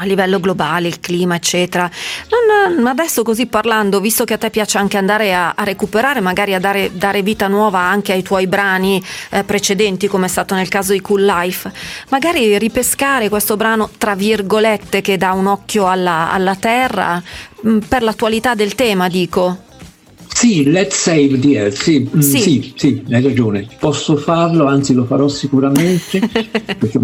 a 0.00 0.04
livello 0.04 0.40
globale, 0.40 0.88
il 0.88 1.00
clima, 1.00 1.34
eccetera. 1.34 1.90
Non, 2.30 2.86
adesso 2.86 3.22
così 3.22 3.46
parlando, 3.46 4.00
visto 4.00 4.24
che 4.24 4.34
a 4.34 4.38
te 4.38 4.50
piace 4.50 4.78
anche 4.78 4.96
andare 4.96 5.34
a, 5.34 5.54
a 5.56 5.64
recuperare, 5.64 6.20
magari 6.20 6.54
a 6.54 6.60
dare, 6.60 6.90
dare, 6.92 7.22
vita 7.22 7.48
nuova 7.48 7.80
anche 7.80 8.12
ai 8.12 8.22
tuoi 8.22 8.46
brani 8.46 9.02
eh, 9.30 9.44
precedenti, 9.44 10.06
come 10.06 10.26
è 10.26 10.28
stato 10.28 10.54
nel 10.54 10.68
caso 10.68 10.92
di 10.92 11.00
Cool 11.00 11.24
Life, 11.24 11.70
magari 12.10 12.56
ripescare 12.58 13.28
questo 13.28 13.56
brano, 13.56 13.90
tra 13.98 14.14
virgolette, 14.14 15.00
che 15.00 15.16
dà 15.16 15.32
un 15.32 15.46
occhio 15.46 15.88
alla, 15.88 16.30
alla 16.30 16.54
terra, 16.54 17.20
mh, 17.60 17.70
mm, 17.70 17.78
per 17.88 18.02
l'attualità 18.02 18.54
del 18.54 18.74
tema, 18.74 19.08
dico. 19.08 19.66
Sì, 20.38 20.70
let's 20.70 20.94
save 20.94 21.36
the 21.40 21.56
earth, 21.56 21.82
sì, 21.82 21.98
mm, 21.98 22.20
sì. 22.20 22.38
sì, 22.38 22.72
sì, 22.76 23.02
hai 23.10 23.20
ragione, 23.20 23.66
posso 23.80 24.16
farlo, 24.16 24.66
anzi 24.66 24.94
lo 24.94 25.04
farò 25.04 25.26
sicuramente, 25.26 26.20
perché 26.78 27.00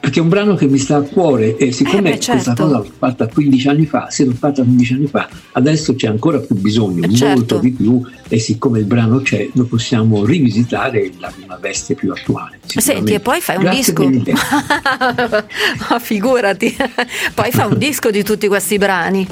perché 0.00 0.20
è 0.20 0.22
un 0.22 0.30
brano 0.30 0.54
che 0.54 0.66
mi 0.66 0.78
sta 0.78 0.96
a 0.96 1.02
cuore 1.02 1.58
e 1.58 1.70
siccome 1.70 1.98
eh 1.98 2.12
beh, 2.12 2.18
certo. 2.18 2.32
questa 2.32 2.54
cosa 2.54 2.78
l'ho 2.78 2.90
fatta 2.96 3.26
15 3.26 3.68
anni 3.68 3.84
fa, 3.84 4.08
se 4.08 4.24
l'ho 4.24 4.32
fatta 4.32 4.62
15 4.62 4.92
anni 4.94 5.06
fa, 5.06 5.28
adesso 5.52 5.94
c'è 5.96 6.06
ancora 6.06 6.38
più 6.38 6.54
bisogno, 6.56 7.04
eh 7.04 7.14
certo. 7.14 7.34
molto 7.34 7.58
di 7.58 7.72
più 7.72 8.02
e 8.26 8.38
siccome 8.38 8.78
il 8.78 8.86
brano 8.86 9.20
c'è 9.20 9.46
lo 9.52 9.64
possiamo 9.66 10.24
rivisitare 10.24 11.04
in 11.04 11.12
una 11.44 11.58
veste 11.60 11.94
più 11.94 12.10
attuale. 12.10 12.58
Senti, 12.64 13.12
e 13.12 13.20
poi 13.20 13.42
fai 13.42 13.56
un 13.56 13.64
Grazie 13.64 13.92
disco. 13.92 14.32
Ma 15.90 15.98
figurati, 15.98 16.74
poi 17.34 17.50
fai 17.50 17.70
un 17.70 17.76
disco 17.76 18.10
di 18.10 18.22
tutti 18.22 18.48
questi 18.48 18.78
brani. 18.78 19.26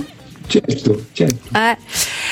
Certo, 0.47 1.07
certo. 1.13 1.57
Eh. 1.57 1.77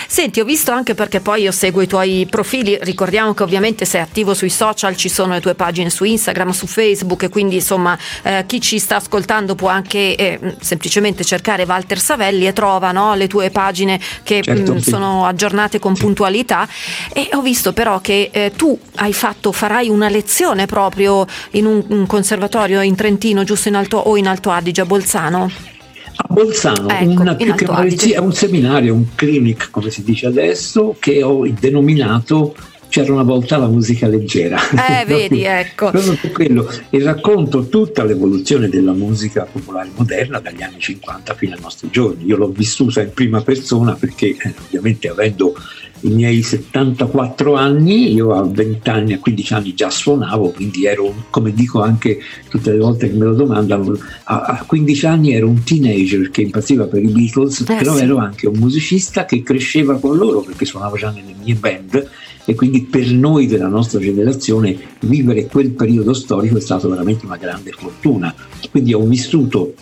Senti, 0.07 0.41
ho 0.41 0.45
visto 0.45 0.71
anche 0.71 0.95
perché 0.95 1.21
poi 1.21 1.43
io 1.43 1.53
seguo 1.53 1.83
i 1.83 1.87
tuoi 1.87 2.27
profili, 2.29 2.79
ricordiamo 2.83 3.35
che 3.35 3.43
ovviamente 3.43 3.85
sei 3.85 4.01
attivo 4.01 4.35
sui 4.35 4.51
social, 4.51 4.97
ci 4.97 5.09
sono 5.09 5.33
le 5.35 5.41
tue 5.41 5.55
pagine 5.55 5.91
su 5.91 6.05
Instagram, 6.05 6.51
su 6.51 6.67
Facebook, 6.67 7.25
e 7.25 7.29
quindi 7.29 7.57
insomma 7.57 7.99
eh, 8.23 8.45
chi 8.47 8.61
ci 8.61 8.79
sta 8.79 8.97
ascoltando 8.97 9.55
può 9.55 9.69
anche 9.69 10.15
eh, 10.17 10.39
semplicemente 10.61 11.25
cercare 11.25 11.65
Walter 11.65 11.99
Savelli 11.99 12.47
e 12.47 12.53
trova 12.53 12.93
no, 12.93 13.15
le 13.15 13.27
tue 13.27 13.51
pagine 13.51 14.01
che 14.23 14.43
certo, 14.43 14.75
mh, 14.75 14.79
sì. 14.79 14.91
sono 14.91 15.27
aggiornate 15.27 15.79
con 15.79 15.95
puntualità 15.95 16.69
e 17.13 17.29
ho 17.33 17.41
visto 17.41 17.73
però 17.73 18.01
che 18.01 18.31
eh, 18.33 18.53
tu 18.55 18.79
hai 18.97 19.13
fatto, 19.13 19.53
farai 19.53 19.89
una 19.89 20.09
lezione 20.09 20.67
proprio 20.67 21.27
in 21.53 21.67
un, 21.67 21.85
un 21.89 22.07
conservatorio 22.07 22.81
in 22.81 22.95
Trentino, 22.95 23.45
giusto 23.45 23.69
in 23.69 23.77
Alto 23.77 23.97
o 23.97 24.17
in 24.17 24.29
Alto 24.29 24.51
Adige, 24.51 24.83
a 24.83 24.87
Bolzano. 24.87 25.74
A 26.17 26.27
Bolzano, 26.29 26.89
ecco, 26.89 27.23
una, 27.23 27.35
più 27.35 27.55
che 27.55 27.65
una, 27.65 27.85
è 27.85 28.19
un 28.19 28.33
seminario, 28.33 28.95
un 28.95 29.15
clinic 29.15 29.71
come 29.71 29.91
si 29.91 30.05
dice 30.05 30.27
adesso, 30.27 30.95
che 30.99 31.23
ho 31.23 31.47
denominato 31.59 32.55
c'era 32.95 33.13
una 33.13 33.25
volta 33.25 33.57
la 33.57 33.67
musica 33.67 34.07
leggera. 34.07 34.57
Eh, 34.71 35.03
vedi, 35.05 35.43
ecco. 35.43 35.91
quello, 36.33 36.71
e 36.91 37.03
racconto 37.03 37.67
tutta 37.67 38.05
l'evoluzione 38.05 38.69
della 38.69 38.93
musica 38.93 39.49
popolare 39.51 39.91
moderna 39.97 40.39
dagli 40.39 40.63
anni 40.63 40.79
50 40.79 41.35
fino 41.35 41.57
ai 41.57 41.61
nostri 41.61 41.91
giorni. 41.91 42.25
Io 42.25 42.37
l'ho 42.37 42.51
vissuta 42.51 43.03
in 43.03 43.13
prima 43.13 43.41
persona 43.41 43.95
perché 43.95 44.37
eh, 44.39 44.55
ovviamente 44.67 45.09
avendo 45.09 45.57
i 46.03 46.11
miei 46.11 46.41
74 46.41 47.55
anni, 47.57 48.13
io 48.13 48.33
a 48.33 48.45
20 48.45 48.89
anni, 48.89 49.13
a 49.15 49.19
15 49.19 49.55
anni 49.55 49.75
già 49.75 49.91
suonavo, 49.91 50.51
quindi 50.51 50.87
ero, 50.87 51.13
come 51.31 51.53
dico 51.53 51.83
anche 51.83 52.21
tutte 52.49 52.71
le 52.71 52.79
volte 52.79 53.11
che 53.11 53.17
me 53.17 53.25
lo 53.25 53.35
domandano, 53.35 53.99
a, 54.25 54.41
a 54.43 54.65
15 54.65 55.07
anni 55.07 55.35
ero 55.35 55.49
un 55.49 55.65
teenager 55.65 56.31
che 56.31 56.43
impazziva 56.43 56.85
per 56.85 57.03
i 57.03 57.09
Beatles, 57.09 57.63
eh, 57.63 57.65
però 57.65 57.97
sì. 57.97 58.05
ero 58.05 58.19
anche 58.19 58.47
un 58.47 58.57
musicista 58.57 59.25
che 59.25 59.43
cresceva 59.43 59.99
con 59.99 60.17
loro 60.17 60.43
perché 60.43 60.65
suonavo 60.65 60.97
già 60.97 61.11
nelle 61.11 61.35
mie 61.43 61.55
band 61.55 62.11
e 62.45 62.55
quindi 62.55 62.83
per 62.83 63.11
noi 63.11 63.47
della 63.47 63.69
nostra 63.69 63.99
generazione 63.99 64.77
vivere 65.01 65.47
quel 65.47 65.71
periodo 65.71 66.13
storico 66.13 66.57
è 66.57 66.61
stata 66.61 66.89
veramente 66.89 67.25
una 67.25 67.37
grande 67.37 67.73
fortuna. 67.73 68.35
Quindi 68.71 68.93
ho 68.93 69.05
vissuto 69.05 69.75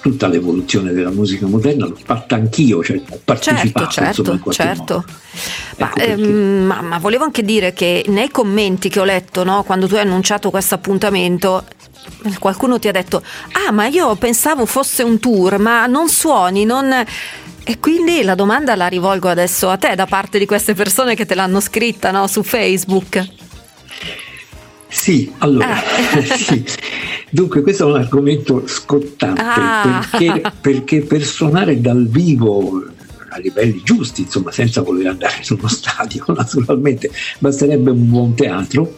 tutta 0.00 0.28
l'evoluzione 0.28 0.92
della 0.92 1.10
musica 1.10 1.46
moderna 1.46 1.86
l'ho 1.86 1.98
fatta 2.02 2.34
anch'io, 2.34 2.82
cioè 2.82 3.00
ho 3.06 3.20
partecipato 3.22 3.90
certo, 3.90 4.32
insomma, 4.32 4.52
certo. 4.52 5.04
Ma, 5.76 5.92
ecco 5.94 6.20
ehm, 6.22 6.64
ma, 6.64 6.80
ma, 6.80 6.98
volevo 6.98 7.24
anche 7.24 7.42
dire 7.42 7.72
che 7.72 8.04
nei 8.08 8.30
commenti 8.30 8.88
che 8.88 9.00
ho 9.00 9.04
letto 9.04 9.44
no, 9.44 9.62
quando 9.62 9.86
tu 9.86 9.94
hai 9.94 10.00
annunciato 10.00 10.50
questo 10.50 10.74
appuntamento 10.74 11.64
qualcuno 12.38 12.78
ti 12.78 12.88
ha 12.88 12.92
detto 12.92 13.22
ah 13.66 13.72
ma 13.72 13.86
io 13.86 14.14
pensavo 14.16 14.64
fosse 14.64 15.02
un 15.02 15.18
tour 15.18 15.58
ma 15.58 15.86
non 15.86 16.08
suoni 16.08 16.64
non... 16.64 17.04
E 17.70 17.78
quindi 17.78 18.24
la 18.24 18.34
domanda 18.34 18.74
la 18.74 18.88
rivolgo 18.88 19.28
adesso 19.28 19.68
a 19.68 19.76
te 19.76 19.94
da 19.94 20.06
parte 20.06 20.40
di 20.40 20.44
queste 20.44 20.74
persone 20.74 21.14
che 21.14 21.24
te 21.24 21.36
l'hanno 21.36 21.60
scritta 21.60 22.10
no, 22.10 22.26
su 22.26 22.42
Facebook. 22.42 23.24
Sì, 24.88 25.32
allora, 25.38 25.76
ah. 25.76 26.20
sì. 26.36 26.64
dunque 27.30 27.62
questo 27.62 27.86
è 27.86 27.92
un 27.92 28.00
argomento 28.00 28.66
scottante 28.66 29.40
ah. 29.40 30.04
perché, 30.10 30.52
perché 30.60 31.02
per 31.02 31.22
suonare 31.22 31.80
dal 31.80 32.08
vivo 32.08 32.82
a 33.28 33.38
livelli 33.38 33.82
giusti, 33.84 34.22
insomma, 34.22 34.50
senza 34.50 34.82
voler 34.82 35.06
andare 35.06 35.36
su 35.44 35.54
uno 35.54 35.68
stadio, 35.68 36.24
naturalmente, 36.26 37.08
basterebbe 37.38 37.92
un 37.92 38.10
buon 38.10 38.34
teatro. 38.34 38.96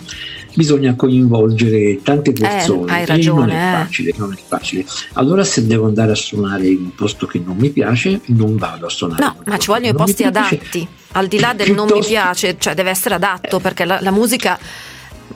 Bisogna 0.54 0.94
coinvolgere 0.94 2.00
tante 2.02 2.30
eh, 2.30 2.34
persone 2.34 2.90
eh, 2.90 2.94
hai 2.94 3.06
ragione, 3.06 3.40
non 3.40 3.50
è, 3.50 3.84
facile, 3.84 4.14
non 4.16 4.32
è 4.32 4.38
facile. 4.46 4.84
Allora, 5.14 5.44
se 5.44 5.66
devo 5.66 5.86
andare 5.86 6.12
a 6.12 6.14
suonare 6.14 6.66
in 6.66 6.78
un 6.78 6.94
posto 6.94 7.26
che 7.26 7.40
non 7.44 7.56
mi 7.56 7.70
piace, 7.70 8.20
non 8.26 8.56
vado 8.56 8.86
a 8.86 8.90
suonare. 8.90 9.22
No, 9.22 9.36
ma 9.44 9.58
ci 9.58 9.68
vogliono 9.68 9.92
i 9.92 9.94
posti 9.94 10.24
adatti, 10.24 10.86
al 11.12 11.26
di 11.26 11.38
là 11.38 11.54
del 11.54 11.66
Piuttosto... 11.66 11.94
non 11.94 12.00
mi 12.00 12.06
piace, 12.06 12.56
cioè 12.58 12.74
deve 12.74 12.90
essere 12.90 13.14
adatto 13.14 13.60
perché 13.60 13.84
la, 13.84 13.98
la 14.00 14.10
musica 14.10 14.58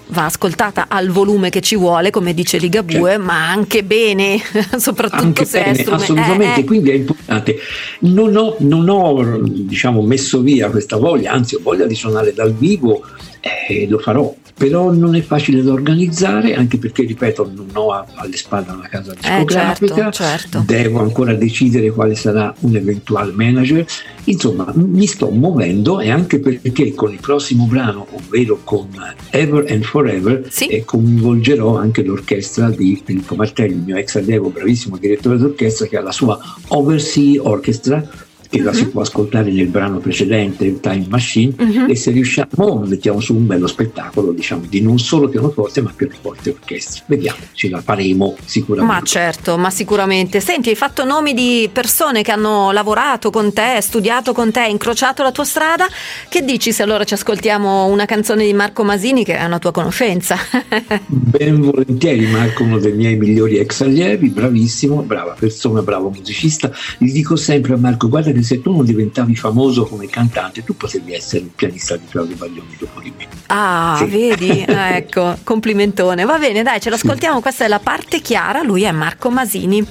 va 0.08 0.26
ascoltata 0.26 0.86
al 0.88 1.08
volume 1.08 1.50
che 1.50 1.60
ci 1.60 1.76
vuole, 1.76 2.10
come 2.10 2.34
dice 2.34 2.58
Ligabue, 2.58 3.10
certo. 3.10 3.24
ma 3.24 3.50
anche 3.50 3.82
bene, 3.82 4.38
soprattutto 4.76 5.22
anche 5.22 5.44
se 5.44 5.60
bene, 5.60 5.72
è 5.72 5.80
strume- 5.80 6.02
assolutamente, 6.02 6.60
eh, 6.60 6.62
eh. 6.62 6.64
quindi 6.64 6.90
è 6.90 6.94
importante. 6.94 7.56
Non 8.00 8.36
ho, 8.36 8.56
non 8.58 8.88
ho 8.88 9.40
diciamo, 9.42 10.02
messo 10.02 10.40
via 10.40 10.70
questa 10.70 10.96
voglia, 10.96 11.32
anzi 11.32 11.56
ho 11.56 11.60
voglia 11.62 11.86
di 11.86 11.94
suonare 11.94 12.32
dal 12.32 12.52
vivo 12.52 13.04
e 13.40 13.82
eh, 13.82 13.88
lo 13.88 13.98
farò 13.98 14.32
però 14.56 14.90
non 14.90 15.14
è 15.14 15.20
facile 15.20 15.62
da 15.62 15.72
organizzare 15.72 16.54
anche 16.54 16.78
perché 16.78 17.02
ripeto 17.02 17.52
non 17.54 17.68
ho 17.74 18.06
alle 18.14 18.36
spalle 18.36 18.70
una 18.70 18.88
casa 18.88 19.12
discografica 19.12 20.08
eh, 20.08 20.12
certo, 20.12 20.12
certo. 20.12 20.62
devo 20.64 21.00
ancora 21.00 21.34
decidere 21.34 21.90
quale 21.90 22.14
sarà 22.14 22.54
un 22.60 22.74
eventuale 22.74 23.32
manager 23.32 23.84
insomma 24.24 24.72
mi 24.74 25.06
sto 25.06 25.28
muovendo 25.28 26.00
e 26.00 26.10
anche 26.10 26.38
perché 26.38 26.94
con 26.94 27.12
il 27.12 27.20
prossimo 27.20 27.66
brano 27.66 28.06
ovvero 28.12 28.60
con 28.64 28.88
Ever 29.30 29.70
and 29.70 29.84
Forever 29.84 30.46
sì. 30.48 30.68
eh, 30.68 30.84
coinvolgerò 30.86 31.76
anche 31.76 32.02
l'orchestra 32.02 32.70
di 32.70 33.00
Filippo 33.04 33.34
Martelli 33.34 33.74
il 33.74 33.82
mio 33.82 33.96
ex 33.96 34.16
allievo 34.16 34.48
bravissimo 34.48 34.96
direttore 34.96 35.36
d'orchestra 35.36 35.86
che 35.86 35.98
ha 35.98 36.02
la 36.02 36.12
sua 36.12 36.38
Oversea 36.68 37.42
Orchestra 37.42 38.25
che 38.56 38.62
la 38.62 38.72
si 38.72 38.88
può 38.88 39.02
ascoltare 39.02 39.50
nel 39.50 39.68
brano 39.68 39.98
precedente, 39.98 40.80
Time 40.80 41.06
Machine, 41.08 41.54
uh-huh. 41.58 41.90
e 41.90 41.96
se 41.96 42.10
riusciamo 42.10 42.84
mettiamo 42.86 43.20
su 43.20 43.34
un 43.34 43.46
bello 43.46 43.66
spettacolo, 43.66 44.32
diciamo, 44.32 44.64
di 44.68 44.80
non 44.80 44.98
solo 44.98 45.28
pianoforte, 45.28 45.82
ma 45.82 45.92
pianoforte 45.94 46.50
e 46.50 46.52
orchestra. 46.58 47.04
Vediamo, 47.06 47.38
ce 47.52 47.68
la 47.68 47.80
faremo 47.80 48.36
sicuramente. 48.44 48.94
Ma 48.94 49.02
certo, 49.02 49.58
ma 49.58 49.70
sicuramente. 49.70 50.40
Senti, 50.40 50.70
hai 50.70 50.74
fatto 50.74 51.04
nomi 51.04 51.34
di 51.34 51.68
persone 51.72 52.22
che 52.22 52.32
hanno 52.32 52.70
lavorato 52.72 53.30
con 53.30 53.52
te, 53.52 53.78
studiato 53.80 54.32
con 54.32 54.50
te, 54.50 54.66
incrociato 54.66 55.22
la 55.22 55.32
tua 55.32 55.44
strada. 55.44 55.86
Che 56.28 56.44
dici 56.44 56.72
se 56.72 56.82
allora 56.82 57.04
ci 57.04 57.14
ascoltiamo 57.14 57.86
una 57.86 58.04
canzone 58.04 58.44
di 58.44 58.52
Marco 58.52 58.84
Masini, 58.84 59.24
che 59.24 59.36
è 59.36 59.44
una 59.44 59.58
tua 59.58 59.72
conoscenza? 59.72 60.36
ben 61.06 61.60
volentieri, 61.60 62.26
Marco, 62.26 62.62
uno 62.62 62.78
dei 62.78 62.92
miei 62.92 63.16
migliori 63.16 63.58
ex 63.58 63.82
allievi, 63.82 64.28
bravissimo, 64.28 65.02
brava 65.02 65.34
persona, 65.38 65.82
bravo 65.82 66.10
musicista. 66.10 66.70
Gli 66.98 67.12
dico 67.12 67.36
sempre 67.36 67.74
a 67.74 67.76
Marco, 67.76 68.08
guarda 68.08 68.32
che 68.32 68.42
se 68.46 68.62
tu 68.62 68.70
non 68.70 68.84
diventavi 68.84 69.34
famoso 69.34 69.86
come 69.86 70.06
cantante, 70.06 70.62
tu 70.62 70.76
potevi 70.76 71.12
essere 71.12 71.42
il 71.42 71.50
pianista 71.54 71.96
di 71.96 72.06
Claudio 72.08 72.36
Baglioni 72.36 72.76
dopo 72.78 73.00
di 73.00 73.12
me. 73.16 73.26
Ah, 73.48 73.96
sì. 73.98 74.04
vedi? 74.06 74.64
Ah, 74.76 74.96
ecco, 74.96 75.36
complimentone. 75.42 76.24
Va 76.24 76.38
bene, 76.38 76.62
dai, 76.62 76.80
ce 76.80 76.90
l'ascoltiamo. 76.90 77.36
Sì. 77.36 77.42
Questa 77.42 77.64
è 77.64 77.68
la 77.68 77.78
parte 77.78 78.20
chiara. 78.20 78.62
Lui 78.62 78.82
è 78.82 78.92
Marco 78.92 79.30
Masini. 79.30 79.84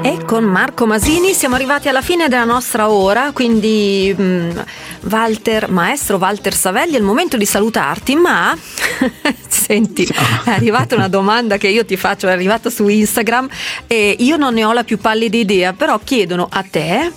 E 0.00 0.24
con 0.24 0.44
Marco 0.44 0.86
Masini 0.86 1.34
siamo 1.34 1.56
arrivati 1.56 1.88
alla 1.88 2.02
fine 2.02 2.28
della 2.28 2.44
nostra 2.44 2.88
ora, 2.88 3.32
quindi 3.32 4.14
mm, 4.18 4.50
Walter, 5.10 5.68
maestro 5.70 6.16
Walter 6.18 6.54
Savelli, 6.54 6.94
è 6.94 6.98
il 6.98 7.02
momento 7.02 7.36
di 7.36 7.44
salutarti, 7.44 8.14
ma 8.14 8.56
senti, 9.48 10.04
è 10.44 10.50
arrivata 10.50 10.94
una 10.94 11.08
domanda 11.08 11.56
che 11.56 11.68
io 11.68 11.84
ti 11.84 11.96
faccio, 11.96 12.28
è 12.28 12.30
arrivata 12.30 12.70
su 12.70 12.86
Instagram 12.86 13.48
e 13.86 14.16
io 14.20 14.36
non 14.36 14.54
ne 14.54 14.64
ho 14.64 14.72
la 14.72 14.84
più 14.84 14.98
pallida 14.98 15.36
idea, 15.36 15.72
però 15.72 15.98
chiedono 16.02 16.46
a 16.50 16.62
te 16.62 17.12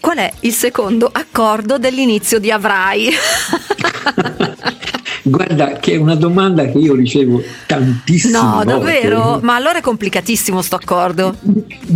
qual 0.00 0.16
è 0.16 0.32
il 0.40 0.52
secondo 0.52 1.08
accordo 1.12 1.78
dell'inizio 1.78 2.38
di 2.38 2.50
Avrai? 2.50 3.10
Guarda, 5.22 5.72
che 5.74 5.92
è 5.92 5.96
una 5.96 6.14
domanda 6.14 6.66
che 6.66 6.78
io 6.78 6.94
ricevo 6.94 7.42
tantissimo. 7.66 8.54
No, 8.54 8.64
davvero? 8.64 9.38
Ma 9.42 9.54
allora 9.54 9.78
è 9.78 9.82
complicatissimo 9.82 10.62
sto 10.62 10.76
accordo? 10.76 11.36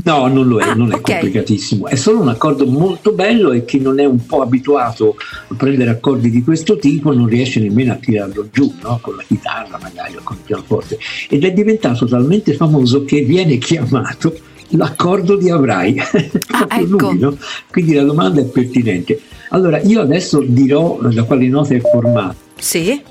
No, 0.04 0.26
non 0.26 0.46
lo 0.46 0.58
è, 0.58 0.68
ah, 0.68 0.74
non 0.74 0.92
è 0.92 0.96
okay. 0.96 1.20
complicatissimo. 1.20 1.87
È 1.87 1.94
solo 1.94 2.20
un 2.20 2.28
accordo 2.28 2.66
molto 2.66 3.12
bello 3.12 3.52
e 3.52 3.64
chi 3.64 3.80
non 3.80 3.98
è 3.98 4.04
un 4.04 4.24
po' 4.26 4.42
abituato 4.42 5.16
a 5.48 5.54
prendere 5.54 5.90
accordi 5.90 6.30
di 6.30 6.42
questo 6.42 6.76
tipo 6.76 7.12
non 7.12 7.26
riesce 7.26 7.60
nemmeno 7.60 7.92
a 7.92 7.96
tirarlo 7.96 8.48
giù, 8.52 8.72
no? 8.82 8.98
Con 9.00 9.16
la 9.16 9.22
chitarra 9.26 9.78
magari 9.80 10.16
o 10.16 10.20
con 10.22 10.37
il 10.37 10.42
pianoforte. 10.44 10.98
Ed 11.28 11.44
è 11.44 11.52
diventato 11.52 12.06
talmente 12.06 12.54
famoso 12.54 13.04
che 13.04 13.22
viene 13.22 13.58
chiamato 13.58 14.34
l'accordo 14.70 15.37
di 15.37 15.50
Avrai. 15.50 16.00
Ah, 16.66 16.80
ecco. 16.80 17.10
lui, 17.10 17.18
no? 17.18 17.37
Quindi 17.70 17.94
la 17.94 18.04
domanda 18.04 18.40
è 18.40 18.44
pertinente. 18.44 19.20
Allora, 19.48 19.80
io 19.80 20.00
adesso 20.00 20.40
dirò 20.46 20.98
da 21.02 21.24
quale 21.24 21.48
nota 21.48 21.74
è 21.74 21.80
formato. 21.80 22.37
Sì. 22.58 23.02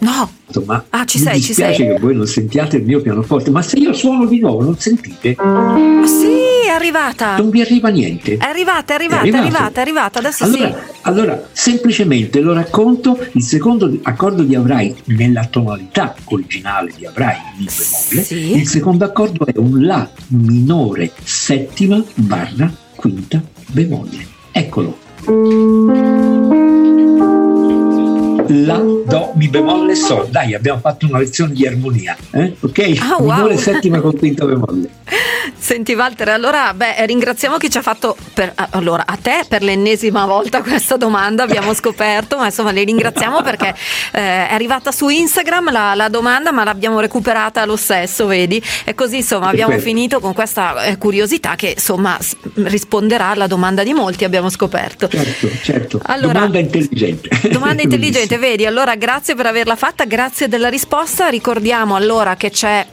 No. 0.00 0.30
Ma 0.64 0.84
ah, 0.90 1.04
ci 1.04 1.18
sei, 1.18 1.40
ci 1.40 1.52
sei. 1.52 1.64
Mi 1.64 1.70
dispiace 1.70 1.94
che 1.94 2.00
voi 2.00 2.14
non 2.14 2.26
sentiate 2.26 2.76
il 2.76 2.84
mio 2.84 3.00
pianoforte, 3.00 3.50
ma 3.50 3.62
se 3.62 3.78
io 3.78 3.92
suono 3.92 4.26
di 4.26 4.38
nuovo 4.38 4.62
non 4.62 4.78
sentite? 4.78 5.34
Ah, 5.38 6.06
sì, 6.06 6.66
è 6.66 6.70
arrivata. 6.70 7.36
Non 7.36 7.50
vi 7.50 7.60
arriva 7.60 7.88
niente. 7.88 8.36
È 8.36 8.44
arrivata, 8.44 8.92
è 8.92 8.96
arrivata, 8.96 9.22
è, 9.22 9.30
è 9.30 9.36
arrivata, 9.36 9.78
è 9.78 9.80
arrivata, 9.80 10.18
adesso 10.18 10.44
allora, 10.44 10.68
sì. 10.68 10.74
Allora, 11.02 11.48
semplicemente 11.52 12.40
lo 12.40 12.52
racconto, 12.52 13.18
il 13.32 13.42
secondo 13.42 13.98
accordo 14.02 14.42
di 14.42 14.54
Avrai 14.54 14.94
nella 15.06 15.46
tonalità 15.46 16.14
originale 16.24 16.92
di 16.96 17.06
Avrai, 17.06 17.36
Mi 17.58 17.66
bemolle, 17.66 18.22
sì. 18.22 18.56
il 18.56 18.68
secondo 18.68 19.04
accordo 19.04 19.46
è 19.46 19.56
un 19.56 19.84
La 19.84 20.08
minore 20.28 21.12
settima 21.22 22.02
barra 22.14 22.72
quinta 22.94 23.42
bemolle. 23.68 24.26
Eccolo. 24.52 24.96
La, 28.64 28.78
Do, 28.78 29.32
Mi 29.34 29.48
bemolle, 29.48 29.94
Sol. 29.94 30.28
Dai, 30.28 30.54
abbiamo 30.54 30.80
fatto 30.80 31.06
una 31.06 31.18
lezione 31.18 31.52
di 31.52 31.66
armonia. 31.66 32.16
Eh? 32.30 32.54
Ok? 32.60 32.94
Ah, 33.00 33.16
wow. 33.18 33.34
Minore, 33.34 33.56
settima 33.56 34.00
con 34.00 34.16
quinta 34.16 34.46
bemolle. 34.46 34.88
Senti 35.56 35.94
Walter, 35.94 36.30
allora 36.30 36.74
beh, 36.74 37.06
ringraziamo 37.06 37.56
chi 37.56 37.70
ci 37.70 37.78
ha 37.78 37.82
fatto 37.82 38.16
per, 38.34 38.52
allora, 38.70 39.04
a 39.06 39.16
te 39.20 39.44
per 39.48 39.62
l'ennesima 39.62 40.26
volta 40.26 40.62
questa 40.62 40.96
domanda, 40.96 41.44
abbiamo 41.44 41.72
scoperto, 41.74 42.36
ma 42.36 42.46
insomma 42.46 42.70
li 42.70 42.84
ringraziamo 42.84 43.42
perché 43.42 43.68
eh, 44.12 44.48
è 44.48 44.52
arrivata 44.52 44.90
su 44.90 45.08
Instagram 45.08 45.70
la, 45.70 45.94
la, 45.94 46.08
domanda, 46.08 46.50
ma 46.50 46.64
l'abbiamo 46.64 46.98
recuperata 46.98 47.64
lo 47.64 47.76
stesso, 47.76 48.26
vedi? 48.26 48.60
E 48.84 48.94
così 48.94 49.18
insomma 49.18 49.48
abbiamo 49.48 49.72
Perfetto. 49.72 49.90
finito 49.90 50.20
con 50.20 50.32
questa 50.32 50.84
eh, 50.84 50.98
curiosità 50.98 51.54
che 51.54 51.74
insomma 51.76 52.18
risponderà 52.54 53.28
alla 53.28 53.46
domanda 53.46 53.84
di 53.84 53.92
molti, 53.92 54.24
abbiamo 54.24 54.50
scoperto. 54.50 55.08
Certo, 55.08 55.48
certo. 55.62 56.00
Allora, 56.04 56.32
domanda 56.32 56.58
intelligente. 56.58 57.28
Domanda 57.48 57.82
intelligente, 57.82 58.38
vedi? 58.38 58.66
Allora 58.66 58.96
grazie 58.96 59.36
per 59.36 59.46
averla 59.46 59.76
fatta, 59.76 60.04
grazie 60.04 60.48
della 60.48 60.68
risposta. 60.68 61.28
Ricordiamo 61.28 61.94
allora 61.94 62.34
che 62.34 62.50
c'è 62.50 62.86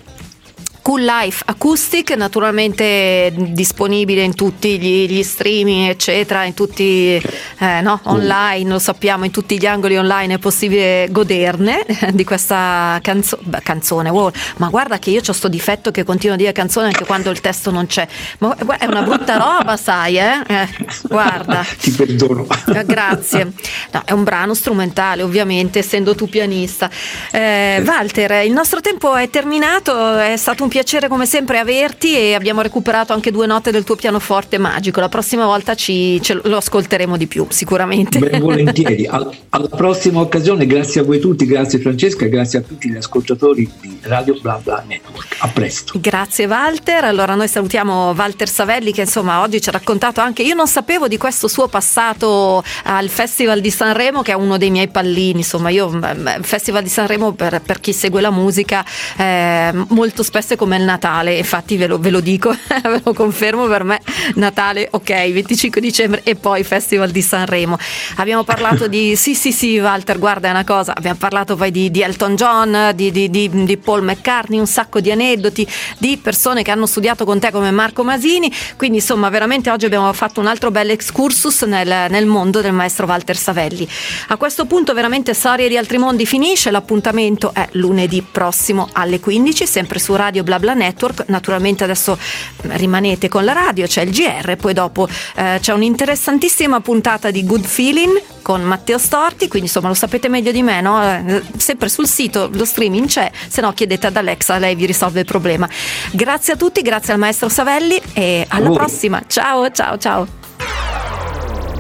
Cool 0.84 1.06
Life 1.06 1.44
Acoustic, 1.46 2.12
naturalmente 2.12 3.34
disponibile 3.34 4.22
in 4.22 4.36
tutti 4.36 4.78
gli, 4.78 5.10
gli 5.10 5.24
streaming, 5.24 5.90
eccetera, 5.90 6.44
in 6.44 6.54
tutti 6.54 7.22
eh, 7.60 7.80
no, 7.82 8.02
online, 8.04 8.70
lo 8.70 8.80
sappiamo, 8.80 9.24
in 9.24 9.32
tutti 9.32 9.58
gli 9.58 9.66
angoli 9.66 9.98
online 9.98 10.34
è 10.34 10.38
possibile 10.40 11.08
goderne 11.10 11.86
di 12.12 12.26
questa 12.26 13.00
canzo- 13.02 13.40
beh, 13.42 13.62
canzone. 13.64 14.10
Wow. 14.10 14.30
Ma 14.58 14.68
guarda 14.68 15.00
che 15.00 15.10
io 15.10 15.22
ho 15.26 15.32
sto 15.32 15.48
difetto 15.48 15.90
che 15.90 16.04
continuo 16.04 16.36
a 16.36 16.38
dire 16.38 16.52
canzone 16.52 16.88
anche 16.88 17.06
quando 17.06 17.30
il 17.30 17.40
testo 17.40 17.72
non 17.72 17.88
c'è. 17.88 18.06
Ma 18.40 18.54
è 18.78 18.86
una 18.86 19.04
brutta 19.04 19.38
roba, 19.38 19.78
sai, 19.78 20.18
eh? 20.18 20.42
eh 20.46 20.68
guarda. 21.04 21.64
Ti 21.80 21.92
perdono. 21.92 22.46
Eh, 22.76 22.84
grazie. 22.84 23.54
No, 23.92 24.02
è 24.04 24.12
un 24.12 24.26
brano 24.26 24.54
strumentale, 24.54 25.22
ovviamente, 25.22 25.80
essendo 25.80 26.14
tu 26.14 26.28
pianista. 26.28 26.90
Eh, 27.32 27.82
Walter, 27.86 28.44
il 28.46 28.52
nostro 28.52 28.82
tempo 28.82 29.16
è 29.16 29.30
terminato, 29.30 30.18
è 30.18 30.36
stato 30.36 30.64
un 30.64 30.72
piacere 30.74 31.08
come 31.08 31.28
sempre 31.28 31.60
averti 31.60 32.18
e 32.18 32.34
abbiamo 32.34 32.64
recuperato 32.64 33.14
anche 33.14 33.30
due 33.30 33.46
note 33.46 33.70
del 33.70 33.84
tuo 33.84 33.96
pianoforte 33.96 34.58
magico. 34.58 35.00
La 35.00 35.08
prossima 35.08 35.46
volta 35.46 35.76
ci, 35.76 36.20
lo 36.42 36.58
ascolteremo 36.58 37.16
di 37.16 37.28
più, 37.28 37.46
sicuramente. 37.50 38.18
Ben 38.18 38.40
volentieri. 38.40 39.06
Alla 39.50 39.68
prossima 39.68 40.22
occasione, 40.22 40.66
grazie 40.66 41.02
a 41.02 41.04
voi 41.04 41.20
tutti, 41.20 41.46
grazie 41.46 41.78
Francesca, 41.78 42.26
grazie 42.26 42.58
a 42.58 42.62
tutti 42.64 42.90
gli 42.90 42.96
ascoltatori 42.96 43.72
di 43.80 44.00
Radio 44.02 44.36
Bla 44.42 44.60
Bla 44.64 44.84
Network. 44.88 45.36
A 45.42 45.48
presto. 45.50 45.94
Grazie 46.02 46.48
Walter. 46.48 47.04
Allora 47.04 47.36
noi 47.36 47.48
salutiamo 47.48 48.10
Walter 48.18 48.50
Savelli 48.50 48.92
che 48.92 49.02
insomma 49.02 49.42
oggi 49.42 49.62
ci 49.62 49.70
ha 49.70 49.74
raccontato 49.74 50.22
anche, 50.22 50.42
io 50.42 50.56
non 50.56 50.68
sapevo 50.68 51.08
di 51.08 51.18
questo 51.18 51.48
suo 51.48 51.68
passato 51.68 52.64
al 52.86 53.10
Festival 53.10 53.62
di 53.62 53.70
Sanremo 53.70 54.24
che 54.24 54.32
è 54.32 54.36
uno 54.36 54.58
dei 54.58 54.72
miei 54.72 54.88
pallini, 54.88 55.38
insomma 55.38 55.70
io 55.70 55.88
il 55.90 56.40
Festival 56.42 56.82
di 56.82 56.90
Sanremo 56.90 57.34
per, 57.34 57.62
per 57.62 57.80
chi 57.80 57.94
segue 57.94 58.22
la 58.22 58.32
musica 58.32 58.84
eh, 59.18 59.72
molto 59.90 60.24
spesso 60.24 60.54
è 60.54 60.58
come 60.64 60.78
il 60.78 60.84
Natale, 60.84 61.36
infatti 61.36 61.76
ve 61.76 61.88
lo, 61.88 62.00
ve 62.00 62.10
lo 62.10 62.22
dico, 62.22 62.50
ve 62.84 63.02
lo 63.04 63.14
confermo 63.14 63.68
per 63.68 63.84
me, 63.84 64.00
Natale 64.36 64.88
ok, 64.90 65.10
25 65.10 65.82
dicembre 65.82 66.22
e 66.24 66.36
poi 66.36 66.64
Festival 66.64 67.10
di 67.12 67.22
Sanremo. 67.22 67.78
Abbiamo 68.16 68.46
parlato 68.46 68.88
di, 68.88 69.18
sì 69.18 69.36
sì 69.36 69.52
sì 69.52 69.78
Walter, 69.78 70.18
guarda 70.18 70.48
è 70.48 70.52
una 70.52 70.64
cosa, 70.64 70.96
abbiamo 70.96 71.18
parlato 71.18 71.58
poi 71.58 71.70
di, 71.70 71.92
di 71.92 72.02
Elton 72.02 72.36
John, 72.36 72.92
di, 72.96 73.12
di, 73.12 73.30
di, 73.30 73.78
Paul 73.78 74.04
McCartney, 74.04 74.58
un 74.58 74.66
sacco 74.66 75.02
di 75.02 75.12
aneddoti, 75.12 75.68
di 75.98 76.16
persone 76.16 76.64
che 76.64 76.72
hanno 76.72 76.86
studiato 76.86 77.26
con 77.26 77.42
te 77.42 77.52
come 77.52 77.70
Marco 77.72 78.06
Masini, 78.06 78.50
quindi 78.78 79.00
insomma 79.00 79.28
veramente 79.28 79.70
oggi 79.70 79.84
abbiamo 79.84 80.14
fatto 80.14 80.40
un 80.40 80.48
altro 80.48 80.72
bel 80.72 80.92
excursus 80.92 81.64
nel, 81.64 82.06
nel 82.10 82.26
mondo 82.26 82.62
del 82.62 82.72
maestro 82.72 83.06
Walter 83.06 83.36
Savelli. 83.36 83.86
A 84.30 84.38
questo 84.38 84.64
punto 84.64 84.94
veramente 84.94 85.34
Storie 85.34 85.68
di 85.68 85.76
altri 85.76 85.98
mondi 85.98 86.26
finisce, 86.26 86.72
l'appuntamento 86.72 87.54
è 87.54 87.68
lunedì 87.72 88.22
prossimo 88.22 88.88
alle 88.94 89.20
15, 89.20 89.68
sempre 89.68 90.00
su 90.00 90.16
Radio 90.16 90.42
BlaBla 90.54 90.74
Network, 90.74 91.24
naturalmente 91.28 91.84
adesso 91.84 92.18
rimanete 92.62 93.28
con 93.28 93.44
la 93.44 93.54
radio, 93.54 93.88
c'è 93.88 94.04
il 94.04 94.12
GR, 94.12 94.56
poi 94.56 94.74
dopo 94.74 95.08
eh, 95.36 95.58
c'è 95.60 95.74
un'interessantissima 95.74 96.80
puntata 96.80 97.32
di 97.32 97.44
Good 97.44 97.66
Feeling 97.66 98.22
con 98.42 98.62
Matteo 98.62 98.98
Storti, 98.98 99.48
quindi 99.48 99.68
insomma 99.68 99.88
lo 99.88 99.94
sapete 99.94 100.30
meglio 100.30 100.52
di 100.52 100.62
me, 100.62 100.82
no? 100.82 101.02
Eh, 101.02 101.42
sempre 101.58 101.90
sul 101.90 102.08
sito 102.08 102.50
lo 102.54 102.66
streaming 102.66 103.08
c'è, 103.08 103.32
se 103.48 103.62
no 103.62 103.74
chiedete 103.74 104.08
ad 104.08 104.16
Alexa, 104.16 104.58
lei 104.58 104.76
vi 104.76 104.86
risolve 104.86 105.22
il 105.22 105.26
problema. 105.26 105.68
Grazie 106.12 106.54
a 106.54 106.56
tutti, 106.56 106.82
grazie 106.82 107.14
al 107.14 107.20
maestro 107.20 107.50
Savelli 107.50 108.00
e 108.14 108.46
alla 108.48 108.70
prossima. 108.70 109.22
Ciao, 109.28 109.72
ciao, 109.72 109.98
ciao. 109.98 110.28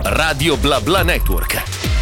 Radio 0.04 0.58
BlaBla 0.58 1.04
Network 1.04 1.93